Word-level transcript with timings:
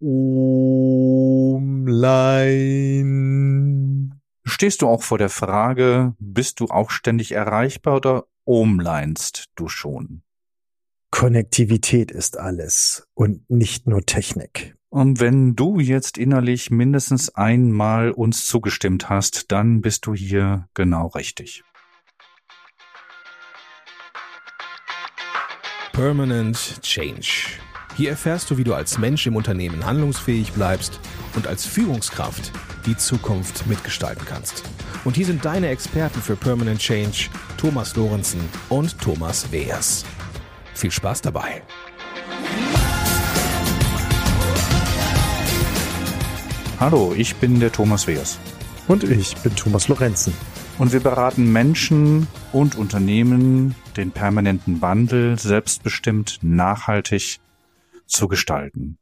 Online. 0.00 1.56
Stehst 4.44 4.82
du 4.82 4.88
auch 4.88 5.02
vor 5.02 5.16
der 5.18 5.30
Frage, 5.30 6.14
bist 6.18 6.60
du 6.60 6.66
auch 6.66 6.90
ständig 6.90 7.32
erreichbar 7.32 7.96
oder 7.96 8.26
omlinest 8.44 9.46
du 9.54 9.68
schon? 9.68 10.22
Konnektivität 11.10 12.10
ist 12.10 12.38
alles 12.38 13.08
und 13.14 13.48
nicht 13.48 13.86
nur 13.86 14.04
Technik. 14.04 14.76
Und 14.90 15.18
wenn 15.18 15.56
du 15.56 15.80
jetzt 15.80 16.18
innerlich 16.18 16.70
mindestens 16.70 17.34
einmal 17.34 18.10
uns 18.10 18.46
zugestimmt 18.46 19.08
hast, 19.08 19.50
dann 19.50 19.80
bist 19.80 20.06
du 20.06 20.14
hier 20.14 20.68
genau 20.74 21.06
richtig. 21.08 21.64
Permanent 25.92 26.80
Change. 26.82 27.58
Hier 27.96 28.10
erfährst 28.10 28.50
du, 28.50 28.58
wie 28.58 28.64
du 28.64 28.74
als 28.74 28.98
Mensch 28.98 29.26
im 29.26 29.36
Unternehmen 29.36 29.86
handlungsfähig 29.86 30.52
bleibst 30.52 31.00
und 31.34 31.46
als 31.46 31.64
Führungskraft 31.64 32.52
die 32.84 32.94
Zukunft 32.94 33.66
mitgestalten 33.66 34.26
kannst. 34.26 34.64
Und 35.04 35.16
hier 35.16 35.24
sind 35.24 35.46
deine 35.46 35.68
Experten 35.68 36.20
für 36.20 36.36
Permanent 36.36 36.78
Change, 36.78 37.30
Thomas 37.56 37.96
Lorenzen 37.96 38.40
und 38.68 39.00
Thomas 39.00 39.50
Weers. 39.50 40.04
Viel 40.74 40.90
Spaß 40.90 41.22
dabei! 41.22 41.62
Hallo, 46.78 47.14
ich 47.16 47.34
bin 47.36 47.60
der 47.60 47.72
Thomas 47.72 48.06
Weers. 48.06 48.38
Und 48.88 49.04
ich 49.04 49.34
bin 49.38 49.56
Thomas 49.56 49.88
Lorenzen. 49.88 50.34
Und 50.76 50.92
wir 50.92 51.00
beraten 51.00 51.50
Menschen 51.50 52.28
und 52.52 52.76
Unternehmen, 52.76 53.74
den 53.96 54.10
permanenten 54.10 54.82
Wandel 54.82 55.38
selbstbestimmt 55.38 56.40
nachhaltig 56.42 57.40
zu 58.06 58.28
gestalten. 58.28 58.98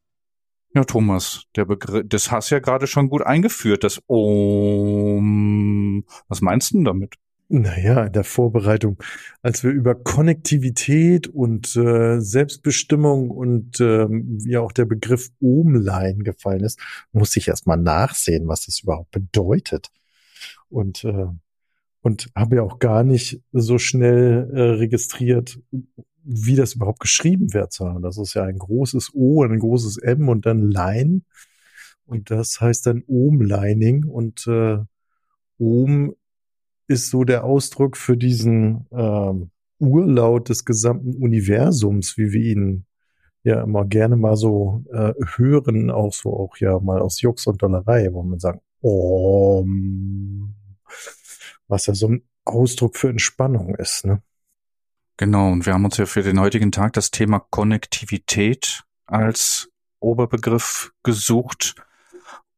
Ja, 0.74 0.84
Thomas, 0.84 1.44
der 1.54 1.66
Begriff, 1.66 2.04
das 2.08 2.32
hast 2.32 2.50
ja 2.50 2.58
gerade 2.58 2.86
schon 2.88 3.08
gut 3.08 3.22
eingeführt, 3.22 3.84
das 3.84 4.02
Om. 4.08 6.04
Was 6.28 6.40
meinst 6.40 6.72
du 6.72 6.78
denn 6.78 6.84
damit? 6.84 7.14
Naja, 7.48 8.06
in 8.06 8.12
der 8.12 8.24
Vorbereitung, 8.24 8.96
als 9.42 9.62
wir 9.62 9.70
über 9.70 9.94
Konnektivität 9.94 11.28
und 11.28 11.76
äh, 11.76 12.18
Selbstbestimmung 12.20 13.30
und 13.30 13.80
ähm, 13.80 14.38
wie 14.42 14.56
auch 14.56 14.72
der 14.72 14.86
Begriff 14.86 15.30
Ohmlein 15.40 16.24
gefallen 16.24 16.64
ist, 16.64 16.80
muss 17.12 17.36
ich 17.36 17.46
erstmal 17.48 17.76
nachsehen, 17.76 18.48
was 18.48 18.66
das 18.66 18.80
überhaupt 18.80 19.12
bedeutet. 19.12 19.90
Und 20.70 21.04
äh, 21.04 21.26
und 22.04 22.28
habe 22.36 22.56
ja 22.56 22.62
auch 22.62 22.80
gar 22.80 23.02
nicht 23.02 23.40
so 23.52 23.78
schnell 23.78 24.50
äh, 24.52 24.60
registriert, 24.60 25.58
wie 26.24 26.56
das 26.56 26.74
überhaupt 26.74 27.00
geschrieben 27.00 27.52
wird, 27.52 27.72
sondern 27.72 28.02
das 28.02 28.18
ist 28.18 28.34
ja 28.34 28.44
ein 28.44 28.58
großes 28.58 29.10
O 29.14 29.42
und 29.42 29.52
ein 29.52 29.58
großes 29.58 29.98
M 29.98 30.28
und 30.28 30.46
dann 30.46 30.70
Line. 30.70 31.22
Und 32.06 32.30
das 32.30 32.60
heißt 32.60 32.86
dann 32.86 33.02
Ohmlining 33.06 34.04
und 34.04 34.46
äh, 34.46 34.78
Ohm 35.58 36.14
ist 36.88 37.10
so 37.10 37.24
der 37.24 37.44
Ausdruck 37.44 37.96
für 37.96 38.16
diesen 38.16 38.86
ähm, 38.92 39.50
Urlaut 39.78 40.48
des 40.48 40.64
gesamten 40.64 41.14
Universums, 41.14 42.18
wie 42.18 42.32
wir 42.32 42.42
ihn 42.42 42.86
ja 43.42 43.62
immer 43.62 43.84
gerne 43.84 44.16
mal 44.16 44.36
so 44.36 44.84
äh, 44.92 45.12
hören, 45.36 45.90
auch 45.90 46.12
so 46.12 46.34
auch 46.34 46.56
ja 46.58 46.78
mal 46.80 47.00
aus 47.00 47.20
Jux 47.20 47.46
und 47.46 47.62
Dollerei, 47.62 48.12
wo 48.12 48.22
man 48.22 48.38
sagt, 48.38 48.60
Om 48.80 50.54
was 51.68 51.86
ja 51.86 51.94
so 51.94 52.08
ein 52.08 52.22
Ausdruck 52.44 52.96
für 52.96 53.08
Entspannung 53.08 53.74
ist. 53.76 54.04
Ne? 54.04 54.22
Genau, 55.16 55.52
und 55.52 55.64
wir 55.64 55.74
haben 55.74 55.84
uns 55.84 55.96
ja 55.96 56.06
für 56.06 56.22
den 56.22 56.40
heutigen 56.40 56.72
Tag 56.72 56.92
das 56.94 57.12
Thema 57.12 57.38
Konnektivität 57.38 58.82
als 59.06 59.70
Oberbegriff 60.00 60.92
gesucht, 61.04 61.76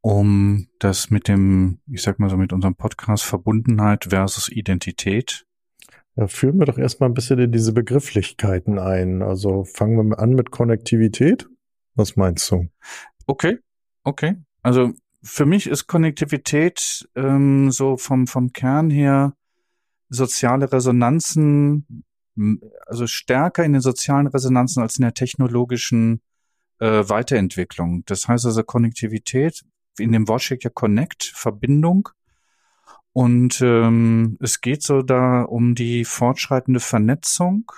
um 0.00 0.68
das 0.78 1.10
mit 1.10 1.28
dem, 1.28 1.80
ich 1.86 2.02
sag 2.02 2.18
mal 2.18 2.30
so, 2.30 2.38
mit 2.38 2.54
unserem 2.54 2.74
Podcast 2.74 3.24
Verbundenheit 3.24 4.06
versus 4.08 4.48
Identität. 4.48 5.44
Ja, 6.16 6.28
führen 6.28 6.58
wir 6.58 6.64
doch 6.64 6.78
erstmal 6.78 7.10
ein 7.10 7.14
bisschen 7.14 7.38
in 7.38 7.52
diese 7.52 7.74
Begrifflichkeiten 7.74 8.78
ein. 8.78 9.20
Also 9.20 9.64
fangen 9.64 10.08
wir 10.08 10.18
an 10.18 10.30
mit 10.30 10.50
Konnektivität. 10.50 11.46
Was 11.94 12.16
meinst 12.16 12.50
du? 12.50 12.68
Okay, 13.26 13.58
okay. 14.02 14.36
Also 14.62 14.94
für 15.22 15.44
mich 15.44 15.66
ist 15.66 15.88
Konnektivität 15.88 17.06
ähm, 17.16 17.70
so 17.70 17.98
vom, 17.98 18.26
vom 18.26 18.52
Kern 18.54 18.88
her 18.88 19.34
soziale 20.08 20.72
Resonanzen, 20.72 22.04
also 22.86 23.06
stärker 23.06 23.64
in 23.64 23.72
den 23.72 23.82
sozialen 23.82 24.26
Resonanzen 24.26 24.82
als 24.82 24.98
in 24.98 25.02
der 25.02 25.14
technologischen 25.14 26.20
äh, 26.78 27.08
Weiterentwicklung. 27.08 28.04
Das 28.06 28.28
heißt 28.28 28.46
also 28.46 28.62
Konnektivität, 28.62 29.64
in 29.98 30.12
dem 30.12 30.28
Wort 30.28 30.42
steht 30.42 30.64
ja 30.64 30.70
Connect, 30.70 31.24
Verbindung. 31.24 32.10
Und 33.12 33.62
ähm, 33.62 34.36
es 34.40 34.60
geht 34.60 34.82
so 34.82 35.00
da 35.00 35.42
um 35.42 35.74
die 35.74 36.04
fortschreitende 36.04 36.80
Vernetzung 36.80 37.72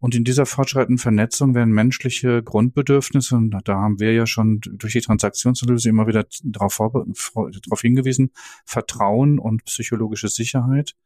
und 0.00 0.14
in 0.14 0.24
dieser 0.24 0.46
fortschreitenden 0.46 0.98
Vernetzung 0.98 1.54
werden 1.54 1.74
menschliche 1.74 2.42
Grundbedürfnisse, 2.42 3.36
und 3.36 3.50
da 3.50 3.74
haben 3.74 4.00
wir 4.00 4.14
ja 4.14 4.26
schon 4.26 4.60
durch 4.62 4.94
die 4.94 5.02
Transaktionsanalyse 5.02 5.90
immer 5.90 6.06
wieder 6.06 6.26
darauf, 6.42 6.78
darauf 6.78 7.80
hingewiesen, 7.82 8.32
Vertrauen 8.64 9.38
und 9.38 9.66
psychologische 9.66 10.28
Sicherheit. 10.28 10.96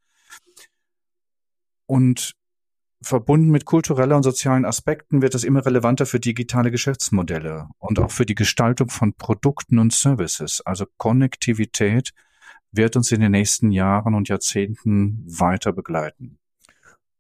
Und 1.87 2.37
verbunden 3.05 3.51
mit 3.51 3.65
kultureller 3.65 4.17
und 4.17 4.23
sozialen 4.23 4.65
Aspekten 4.65 5.23
wird 5.23 5.35
das 5.35 5.45
immer 5.45 5.65
relevanter 5.65 6.07
für 6.07 6.21
digitale 6.21 6.71
Geschäftsmodelle 6.71 7.69
und 7.79 7.99
auch 7.99 8.11
für 8.11 8.27
die 8.27 8.35
Gestaltung 8.35 8.89
von 8.89 9.15
Produkten 9.15 9.79
und 9.79 9.93
Services. 9.93 10.63
Also 10.65 10.87
Konnektivität 10.97 12.13
wird 12.73 12.97
uns 12.97 13.13
in 13.13 13.21
den 13.21 13.33
nächsten 13.33 13.71
Jahren 13.71 14.15
und 14.15 14.29
Jahrzehnten 14.29 15.25
weiter 15.27 15.73
begleiten. 15.73 16.39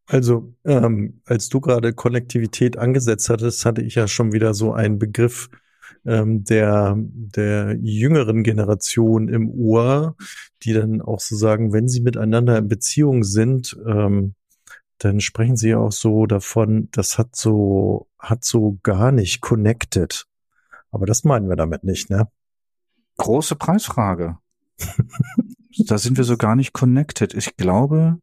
Also, 0.06 0.54
ähm, 0.64 1.20
als 1.24 1.48
du 1.48 1.60
gerade 1.60 1.94
Konnektivität 1.94 2.76
angesetzt 2.76 3.30
hattest, 3.30 3.64
hatte 3.64 3.82
ich 3.82 3.94
ja 3.94 4.06
schon 4.06 4.32
wieder 4.32 4.52
so 4.52 4.72
einen 4.72 4.98
Begriff 4.98 5.48
ähm, 6.04 6.44
der, 6.44 6.94
der 6.98 7.76
jüngeren 7.80 8.42
Generation 8.42 9.28
im 9.28 9.50
Ohr, 9.50 10.16
die 10.62 10.74
dann 10.74 11.00
auch 11.00 11.20
so 11.20 11.36
sagen, 11.36 11.72
wenn 11.72 11.88
sie 11.88 12.02
miteinander 12.02 12.58
in 12.58 12.68
Beziehung 12.68 13.24
sind, 13.24 13.76
ähm, 13.86 14.34
dann 14.98 15.20
sprechen 15.20 15.56
sie 15.56 15.74
auch 15.74 15.92
so 15.92 16.26
davon, 16.26 16.88
das 16.92 17.18
hat 17.18 17.36
so, 17.36 18.08
hat 18.18 18.44
so 18.44 18.78
gar 18.82 19.12
nicht 19.12 19.40
connected. 19.40 20.26
Aber 20.90 21.06
das 21.06 21.24
meinen 21.24 21.48
wir 21.48 21.56
damit 21.56 21.84
nicht, 21.84 22.10
ne? 22.10 22.28
Große 23.16 23.56
Preisfrage. 23.56 24.38
da 25.86 25.98
sind 25.98 26.16
wir 26.16 26.24
so 26.24 26.36
gar 26.36 26.56
nicht 26.56 26.72
connected. 26.72 27.34
Ich 27.34 27.56
glaube, 27.56 28.18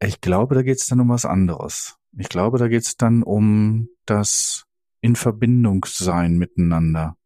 ich 0.00 0.20
glaube, 0.20 0.54
da 0.54 0.62
geht 0.62 0.78
es 0.78 0.86
dann 0.86 1.00
um 1.00 1.08
was 1.08 1.24
anderes. 1.24 1.96
Ich 2.16 2.28
glaube, 2.28 2.58
da 2.58 2.68
geht 2.68 2.82
es 2.82 2.96
dann 2.96 3.22
um 3.22 3.88
das 4.04 4.64
in 5.00 5.16
Verbindung 5.16 5.84
sein 5.88 6.36
miteinander. 6.36 7.16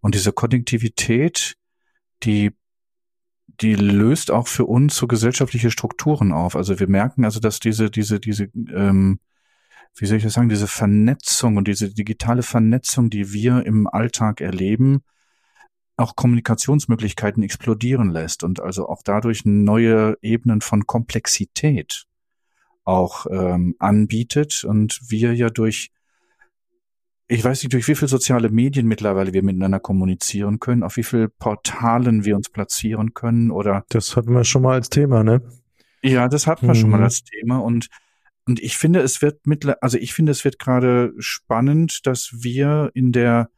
Und 0.00 0.14
diese 0.14 0.32
Konnektivität, 0.32 1.56
die, 2.22 2.52
die 3.46 3.74
löst 3.74 4.30
auch 4.30 4.48
für 4.48 4.64
uns 4.64 4.96
so 4.96 5.06
gesellschaftliche 5.06 5.70
Strukturen 5.70 6.32
auf. 6.32 6.56
Also 6.56 6.78
wir 6.80 6.88
merken 6.88 7.24
also, 7.24 7.40
dass 7.40 7.60
diese, 7.60 7.90
diese, 7.90 8.20
diese, 8.20 8.44
ähm, 8.74 9.20
wie 9.96 10.06
soll 10.06 10.16
ich 10.16 10.24
das 10.24 10.32
sagen, 10.32 10.48
diese 10.48 10.66
Vernetzung 10.66 11.56
und 11.56 11.68
diese 11.68 11.92
digitale 11.94 12.42
Vernetzung, 12.42 13.10
die 13.10 13.32
wir 13.32 13.64
im 13.64 13.86
Alltag 13.86 14.40
erleben, 14.40 15.02
auch 15.96 16.16
Kommunikationsmöglichkeiten 16.16 17.42
explodieren 17.44 18.10
lässt 18.10 18.42
und 18.42 18.60
also 18.60 18.88
auch 18.88 19.02
dadurch 19.04 19.44
neue 19.44 20.16
Ebenen 20.22 20.60
von 20.60 20.86
Komplexität 20.86 22.06
auch 22.82 23.26
ähm, 23.30 23.76
anbietet 23.78 24.64
und 24.64 25.00
wir 25.08 25.34
ja 25.34 25.50
durch 25.50 25.92
ich 27.26 27.42
weiß 27.42 27.62
nicht, 27.62 27.72
durch 27.72 27.88
wie 27.88 27.94
viele 27.94 28.08
soziale 28.08 28.50
Medien 28.50 28.86
mittlerweile 28.86 29.32
wir 29.32 29.42
miteinander 29.42 29.80
kommunizieren 29.80 30.60
können, 30.60 30.82
auf 30.82 30.96
wie 30.96 31.04
viele 31.04 31.28
Portalen 31.28 32.24
wir 32.24 32.36
uns 32.36 32.50
platzieren 32.50 33.14
können 33.14 33.50
oder. 33.50 33.84
Das 33.88 34.16
hatten 34.16 34.32
wir 34.32 34.44
schon 34.44 34.62
mal 34.62 34.74
als 34.74 34.90
Thema, 34.90 35.24
ne? 35.24 35.42
Ja, 36.02 36.28
das 36.28 36.46
hatten 36.46 36.66
wir 36.66 36.74
mhm. 36.74 36.78
schon 36.78 36.90
mal 36.90 36.98
mhm. 36.98 37.04
als 37.04 37.24
Thema 37.24 37.58
und 37.58 37.88
und 38.46 38.60
ich 38.60 38.76
finde, 38.76 39.00
es 39.00 39.22
wird 39.22 39.46
mittler, 39.46 39.78
also 39.80 39.96
ich 39.96 40.12
finde, 40.12 40.30
es 40.30 40.44
wird 40.44 40.58
gerade 40.58 41.14
spannend, 41.18 42.06
dass 42.06 42.42
wir 42.42 42.90
in 42.92 43.10
der 43.10 43.48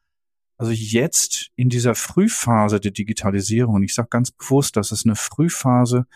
also 0.58 0.72
jetzt 0.72 1.50
in 1.56 1.68
dieser 1.68 1.94
Frühphase 1.94 2.80
der 2.80 2.92
Digitalisierung, 2.92 3.74
und 3.74 3.82
ich 3.82 3.94
sage 3.94 4.08
ganz 4.10 4.30
bewusst, 4.30 4.76
dass 4.76 4.92
es 4.92 5.04
eine 5.04 5.16
Frühphase 5.16 6.06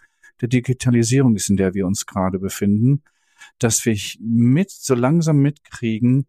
der 0.41 0.49
Digitalisierung 0.49 1.37
ist, 1.37 1.51
in 1.51 1.57
der 1.57 1.75
wir 1.75 1.87
uns 1.87 2.07
gerade 2.07 2.39
befinden, 2.39 3.03
dass 3.59 3.85
wir 3.85 3.97
mit 4.19 4.71
so 4.71 4.95
langsam 4.95 5.39
mitkriegen, 5.39 6.27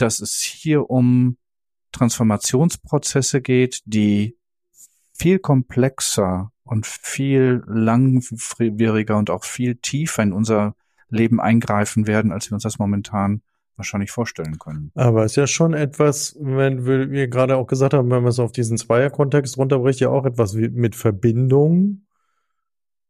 dass 0.00 0.20
es 0.20 0.36
hier 0.40 0.90
um 0.90 1.36
Transformationsprozesse 1.92 3.40
geht, 3.40 3.82
die 3.84 4.36
viel 5.12 5.38
komplexer 5.38 6.52
und 6.62 6.86
viel 6.86 7.62
langwieriger 7.66 9.18
und 9.18 9.28
auch 9.28 9.44
viel 9.44 9.76
tiefer 9.76 10.22
in 10.22 10.32
unser 10.32 10.74
Leben 11.08 11.40
eingreifen 11.40 12.06
werden, 12.06 12.32
als 12.32 12.50
wir 12.50 12.54
uns 12.54 12.62
das 12.62 12.78
momentan 12.78 13.42
wahrscheinlich 13.76 14.10
vorstellen 14.10 14.58
können. 14.58 14.92
Aber 14.94 15.24
es 15.24 15.32
ist 15.32 15.36
ja 15.36 15.46
schon 15.46 15.74
etwas, 15.74 16.36
wenn 16.38 16.86
wir 16.86 17.28
gerade 17.28 17.56
auch 17.56 17.66
gesagt 17.66 17.94
haben, 17.94 18.10
wenn 18.10 18.22
man 18.22 18.30
es 18.30 18.38
auf 18.38 18.52
diesen 18.52 18.76
Zweierkontext 18.76 19.58
runterbricht, 19.58 20.00
ja 20.00 20.10
auch 20.10 20.26
etwas 20.26 20.54
mit 20.54 20.94
Verbindung 20.94 22.06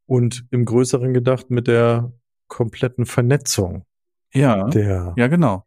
und 0.06 0.46
im 0.50 0.64
Größeren 0.64 1.12
gedacht 1.12 1.50
mit 1.50 1.66
der 1.66 2.12
kompletten 2.48 3.04
Vernetzung. 3.04 3.84
Ja. 4.32 4.68
Der 4.68 5.12
ja, 5.16 5.26
genau. 5.26 5.66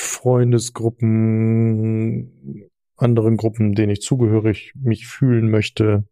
Freundesgruppen, 0.00 2.70
anderen 2.96 3.36
Gruppen, 3.36 3.74
denen 3.74 3.90
ich 3.90 4.00
zugehörig 4.00 4.72
mich 4.74 5.06
fühlen 5.06 5.50
möchte. 5.50 6.08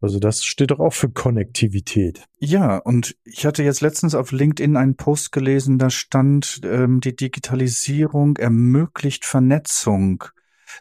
Also 0.00 0.18
das 0.18 0.44
steht 0.44 0.70
doch 0.70 0.80
auch 0.80 0.92
für 0.92 1.08
Konnektivität. 1.08 2.26
Ja, 2.38 2.76
und 2.76 3.16
ich 3.24 3.46
hatte 3.46 3.62
jetzt 3.62 3.80
letztens 3.80 4.14
auf 4.14 4.32
LinkedIn 4.32 4.76
einen 4.76 4.96
Post 4.96 5.32
gelesen, 5.32 5.78
da 5.78 5.88
stand, 5.88 6.60
ähm, 6.64 7.00
die 7.00 7.16
Digitalisierung 7.16 8.36
ermöglicht 8.36 9.24
Vernetzung. 9.24 10.24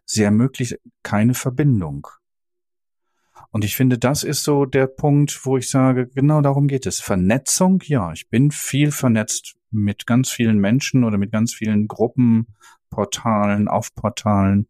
Sie 0.03 0.23
ermöglicht 0.23 0.79
keine 1.03 1.35
Verbindung. 1.35 2.07
Und 3.51 3.63
ich 3.63 3.77
finde, 3.77 3.97
das 3.97 4.23
ist 4.23 4.43
so 4.43 4.65
der 4.65 4.87
Punkt, 4.87 5.45
wo 5.45 5.55
ich 5.57 5.69
sage, 5.69 6.07
genau 6.07 6.41
darum 6.41 6.67
geht 6.67 6.85
es. 6.85 6.99
Vernetzung, 6.99 7.81
ja, 7.85 8.11
ich 8.11 8.27
bin 8.27 8.51
viel 8.51 8.91
vernetzt 8.91 9.55
mit 9.73 10.05
ganz 10.05 10.29
vielen 10.29 10.59
Menschen 10.59 11.03
oder 11.03 11.17
mit 11.17 11.31
ganz 11.31 11.53
vielen 11.53 11.87
Gruppen, 11.87 12.47
Portalen, 12.89 13.67
auf 13.67 13.93
Portalen. 13.95 14.67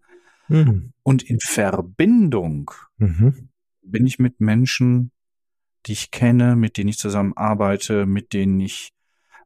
Mhm. 0.47 0.93
Und 1.03 1.23
in 1.23 1.39
Verbindung 1.39 2.71
mhm. 2.97 3.49
bin 3.81 4.05
ich 4.05 4.19
mit 4.19 4.39
Menschen, 4.39 5.11
die 5.85 5.93
ich 5.93 6.11
kenne, 6.11 6.55
mit 6.55 6.77
denen 6.77 6.89
ich 6.89 6.97
zusammen 6.97 7.33
arbeite, 7.35 8.05
mit 8.05 8.33
denen 8.33 8.59
ich 8.59 8.93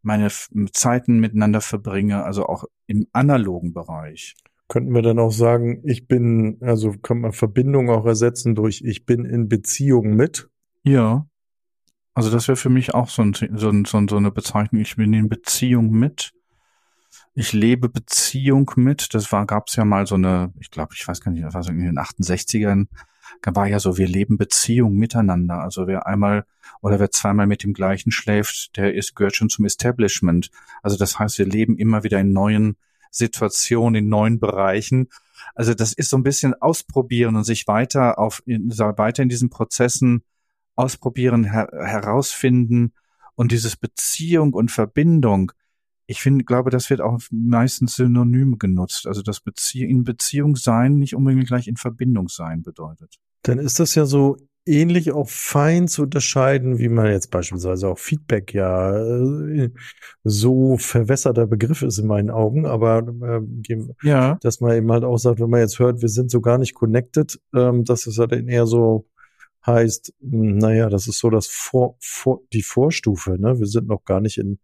meine 0.03 0.29
Zeiten 0.71 1.19
miteinander 1.19 1.61
verbringe, 1.61 2.23
also 2.23 2.45
auch 2.45 2.65
im 2.85 3.07
analogen 3.11 3.73
Bereich. 3.73 4.35
Könnten 4.69 4.93
wir 4.93 5.01
dann 5.01 5.19
auch 5.19 5.31
sagen, 5.31 5.81
ich 5.85 6.07
bin, 6.07 6.57
also 6.61 6.91
kann 6.91 7.21
man 7.21 7.31
Verbindung 7.31 7.89
auch 7.89 8.05
ersetzen 8.05 8.53
durch 8.53 8.81
ich 8.83 9.05
bin 9.05 9.25
in 9.25 9.47
Beziehung 9.47 10.15
mit? 10.15 10.49
Ja. 10.83 11.27
Also 12.17 12.31
das 12.31 12.47
wäre 12.47 12.55
für 12.55 12.71
mich 12.71 12.95
auch 12.95 13.09
so, 13.09 13.21
ein, 13.21 13.33
so, 13.35 13.69
ein, 13.69 13.85
so, 13.85 14.17
eine 14.17 14.31
Bezeichnung. 14.31 14.81
Ich 14.81 14.95
bin 14.95 15.13
in 15.13 15.29
Beziehung 15.29 15.91
mit. 15.91 16.33
Ich 17.35 17.53
lebe 17.53 17.89
Beziehung 17.89 18.71
mit. 18.75 19.13
Das 19.13 19.31
war, 19.31 19.45
gab 19.45 19.67
es 19.67 19.75
ja 19.75 19.85
mal 19.85 20.07
so 20.07 20.15
eine, 20.15 20.51
ich 20.59 20.71
glaube, 20.71 20.95
ich 20.95 21.07
weiß 21.07 21.21
gar 21.21 21.31
nicht, 21.31 21.45
was 21.47 21.69
in 21.69 21.77
den 21.77 21.99
68ern, 21.99 22.87
da 23.43 23.55
war 23.55 23.67
ja 23.67 23.79
so, 23.79 23.99
wir 23.99 24.07
leben 24.07 24.39
Beziehung 24.39 24.95
miteinander. 24.95 25.61
Also 25.61 25.85
wer 25.85 26.07
einmal 26.07 26.47
oder 26.81 26.99
wer 26.99 27.11
zweimal 27.11 27.45
mit 27.45 27.61
dem 27.61 27.73
gleichen 27.73 28.11
schläft, 28.11 28.75
der 28.77 28.95
ist, 28.95 29.15
gehört 29.15 29.35
schon 29.35 29.49
zum 29.49 29.65
Establishment. 29.65 30.49
Also 30.81 30.97
das 30.97 31.19
heißt, 31.19 31.37
wir 31.37 31.45
leben 31.45 31.77
immer 31.77 32.03
wieder 32.03 32.19
in 32.19 32.33
neuen 32.33 32.77
Situation 33.11 33.93
in 33.93 34.09
neuen 34.09 34.39
Bereichen. 34.39 35.09
Also 35.53 35.75
das 35.75 35.93
ist 35.93 36.09
so 36.09 36.17
ein 36.17 36.23
bisschen 36.23 36.55
ausprobieren 36.55 37.35
und 37.35 37.43
sich 37.43 37.67
weiter 37.67 38.17
auf, 38.17 38.41
weiter 38.47 39.21
in 39.21 39.29
diesen 39.29 39.51
Prozessen 39.51 40.23
ausprobieren, 40.77 41.43
her 41.43 41.69
herausfinden 41.73 42.93
und 43.35 43.51
dieses 43.51 43.75
Beziehung 43.75 44.53
und 44.53 44.71
Verbindung. 44.71 45.51
Ich 46.05 46.21
finde, 46.21 46.45
glaube, 46.45 46.69
das 46.69 46.89
wird 46.89 47.01
auch 47.01 47.19
meistens 47.31 47.95
synonym 47.95 48.57
genutzt. 48.57 49.07
Also 49.07 49.21
das 49.21 49.41
Bezie 49.41 49.83
in 49.83 50.03
Beziehung 50.03 50.55
sein 50.55 50.97
nicht 50.97 51.15
unbedingt 51.15 51.47
gleich 51.47 51.67
in 51.67 51.75
Verbindung 51.75 52.29
sein 52.29 52.61
bedeutet. 52.63 53.17
Dann 53.43 53.59
ist 53.59 53.79
das 53.79 53.95
ja 53.95 54.05
so 54.05 54.37
ähnlich 54.67 55.11
auch 55.11 55.29
fein 55.29 55.87
zu 55.87 56.03
unterscheiden, 56.03 56.77
wie 56.77 56.89
man 56.89 57.07
jetzt 57.07 57.31
beispielsweise 57.31 57.87
auch 57.87 57.97
Feedback 57.97 58.53
ja 58.53 58.95
äh, 58.97 59.71
so 60.23 60.77
verwässerter 60.77 61.47
Begriff 61.47 61.81
ist 61.81 61.99
in 61.99 62.07
meinen 62.07 62.29
Augen, 62.29 62.65
aber 62.65 63.05
äh, 63.69 63.77
ja. 64.03 64.37
dass 64.41 64.59
man 64.59 64.75
eben 64.75 64.91
halt 64.91 65.03
auch 65.03 65.17
sagt, 65.17 65.39
wenn 65.39 65.49
man 65.49 65.61
jetzt 65.61 65.79
hört, 65.79 66.01
wir 66.01 66.09
sind 66.09 66.29
so 66.29 66.41
gar 66.41 66.57
nicht 66.57 66.75
connected, 66.75 67.39
ähm, 67.55 67.85
dass 67.85 68.07
es 68.07 68.17
halt 68.17 68.33
eher 68.33 68.67
so 68.67 69.05
heißt, 69.67 70.13
hm, 70.21 70.57
naja, 70.57 70.89
das 70.89 71.07
ist 71.07 71.19
so 71.19 71.29
das 71.29 71.47
vor, 71.47 71.97
vor, 71.99 72.41
die 72.53 72.63
Vorstufe, 72.63 73.37
ne? 73.39 73.59
Wir 73.59 73.67
sind 73.67 73.87
noch 73.87 74.03
gar 74.05 74.21
nicht 74.21 74.37
in, 74.37 74.59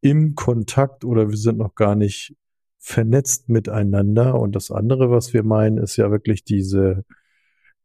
im 0.00 0.34
Kontakt 0.34 1.04
oder 1.04 1.28
wir 1.30 1.36
sind 1.36 1.58
noch 1.58 1.74
gar 1.74 1.96
nicht 1.96 2.36
vernetzt 2.78 3.48
miteinander. 3.48 4.38
Und 4.40 4.54
das 4.56 4.70
andere, 4.70 5.10
was 5.10 5.32
wir 5.34 5.42
meinen, 5.42 5.78
ist 5.78 5.96
ja 5.96 6.10
wirklich 6.10 6.44
diese 6.44 7.04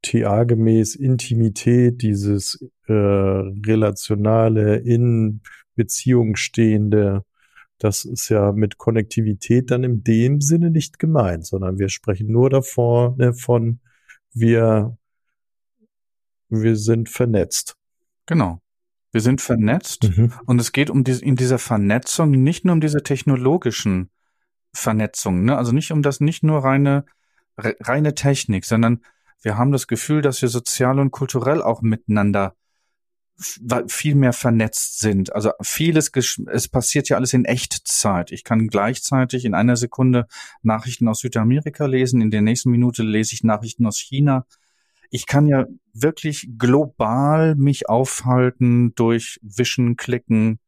TA-gemäß 0.03 0.95
Intimität, 0.95 2.01
dieses 2.01 2.63
äh, 2.87 2.93
relationale, 2.93 4.77
in 4.77 5.41
Beziehung 5.75 6.35
stehende, 6.35 7.25
das 7.79 8.05
ist 8.05 8.29
ja 8.29 8.51
mit 8.51 8.77
Konnektivität 8.77 9.71
dann 9.71 9.83
in 9.83 10.03
dem 10.03 10.41
Sinne 10.41 10.69
nicht 10.71 10.99
gemeint, 10.99 11.45
sondern 11.45 11.79
wir 11.79 11.89
sprechen 11.89 12.31
nur 12.31 12.49
davor 12.49 13.15
ne, 13.17 13.33
von 13.33 13.79
wir 14.33 14.97
wir 16.61 16.75
sind 16.75 17.09
vernetzt. 17.09 17.75
Genau. 18.25 18.59
Wir 19.11 19.21
sind 19.21 19.41
vernetzt 19.41 20.03
mhm. 20.03 20.33
und 20.45 20.59
es 20.59 20.71
geht 20.71 20.89
um 20.89 21.03
die, 21.03 21.11
in 21.11 21.35
dieser 21.35 21.59
Vernetzung 21.59 22.31
nicht 22.31 22.65
nur 22.65 22.73
um 22.73 22.81
diese 22.81 23.03
technologischen 23.03 24.09
Vernetzungen, 24.73 25.45
ne? 25.45 25.55
also 25.55 25.71
nicht 25.71 25.91
um 25.91 26.01
das 26.01 26.19
nicht 26.19 26.41
nur 26.41 26.63
reine 26.63 27.05
reine 27.57 28.15
Technik, 28.15 28.65
sondern 28.65 29.01
wir 29.41 29.57
haben 29.57 29.71
das 29.71 29.88
Gefühl, 29.88 30.21
dass 30.21 30.41
wir 30.41 30.50
sozial 30.50 31.00
und 31.00 31.11
kulturell 31.11 31.61
auch 31.61 31.81
miteinander 31.81 32.55
viel 33.88 34.15
mehr 34.15 34.31
vernetzt 34.31 35.00
sind. 35.00 35.33
Also 35.33 35.51
vieles, 35.61 36.11
es 36.51 36.67
passiert 36.67 37.09
ja 37.09 37.17
alles 37.17 37.33
in 37.33 37.45
Echtzeit. 37.45 38.31
Ich 38.31 38.44
kann 38.44 38.67
gleichzeitig 38.67 39.44
in 39.44 39.55
einer 39.55 39.75
Sekunde 39.75 40.27
Nachrichten 40.61 41.07
aus 41.07 41.19
Südamerika 41.19 41.88
lesen, 41.88 42.21
in 42.21 42.31
der 42.31 42.41
nächsten 42.41 42.69
Minute 42.69 43.03
lese 43.03 43.33
ich 43.33 43.44
Nachrichten 43.44 43.85
aus 43.85 43.97
China. 43.97 44.45
Ich 45.13 45.27
kann 45.27 45.48
ja 45.48 45.65
wirklich 45.94 46.50
global 46.57 47.56
mich 47.56 47.88
aufhalten 47.88 48.95
durch 48.95 49.39
Wischen, 49.44 49.95
Klicken, 49.95 50.60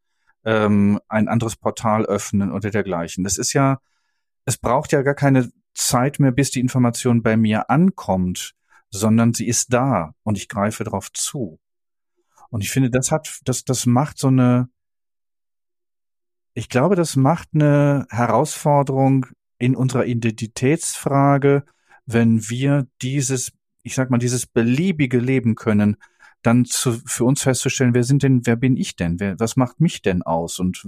ähm, 0.43 0.99
ein 1.07 1.27
anderes 1.27 1.55
Portal 1.55 2.05
öffnen 2.05 2.51
oder 2.51 2.69
dergleichen. 2.69 3.23
Das 3.23 3.37
ist 3.37 3.53
ja, 3.53 3.79
es 4.45 4.57
braucht 4.57 4.91
ja 4.91 5.01
gar 5.01 5.15
keine 5.15 5.51
Zeit 5.73 6.19
mehr, 6.19 6.31
bis 6.31 6.51
die 6.51 6.59
Information 6.59 7.23
bei 7.23 7.35
mir 7.37 7.69
ankommt 7.69 8.55
sondern 8.95 9.33
sie 9.33 9.47
ist 9.47 9.73
da 9.73 10.15
und 10.23 10.37
ich 10.37 10.49
greife 10.49 10.83
darauf 10.83 11.11
zu. 11.11 11.59
Und 12.49 12.61
ich 12.61 12.71
finde, 12.71 12.89
das 12.89 13.11
hat, 13.11 13.39
das, 13.43 13.65
das 13.65 13.85
macht 13.85 14.17
so 14.17 14.27
eine, 14.27 14.69
ich 16.53 16.69
glaube, 16.69 16.95
das 16.95 17.15
macht 17.15 17.49
eine 17.53 18.07
Herausforderung 18.09 19.27
in 19.57 19.75
unserer 19.75 20.05
Identitätsfrage, 20.05 21.65
wenn 22.05 22.49
wir 22.49 22.87
dieses, 23.01 23.51
ich 23.85 23.95
sag 23.95 24.09
mal, 24.09 24.17
dieses 24.17 24.45
beliebige 24.47 25.19
Leben 25.19 25.55
können, 25.55 25.97
dann 26.45 26.65
zu, 26.65 26.93
für 27.05 27.25
uns 27.25 27.43
festzustellen, 27.43 27.93
wer 27.93 28.03
sind 28.03 28.23
denn, 28.23 28.45
wer 28.45 28.55
bin 28.55 28.77
ich 28.77 28.95
denn? 28.95 29.19
Wer, 29.19 29.39
was 29.39 29.55
macht 29.55 29.79
mich 29.79 30.01
denn 30.01 30.21
aus? 30.21 30.59
Und 30.59 30.85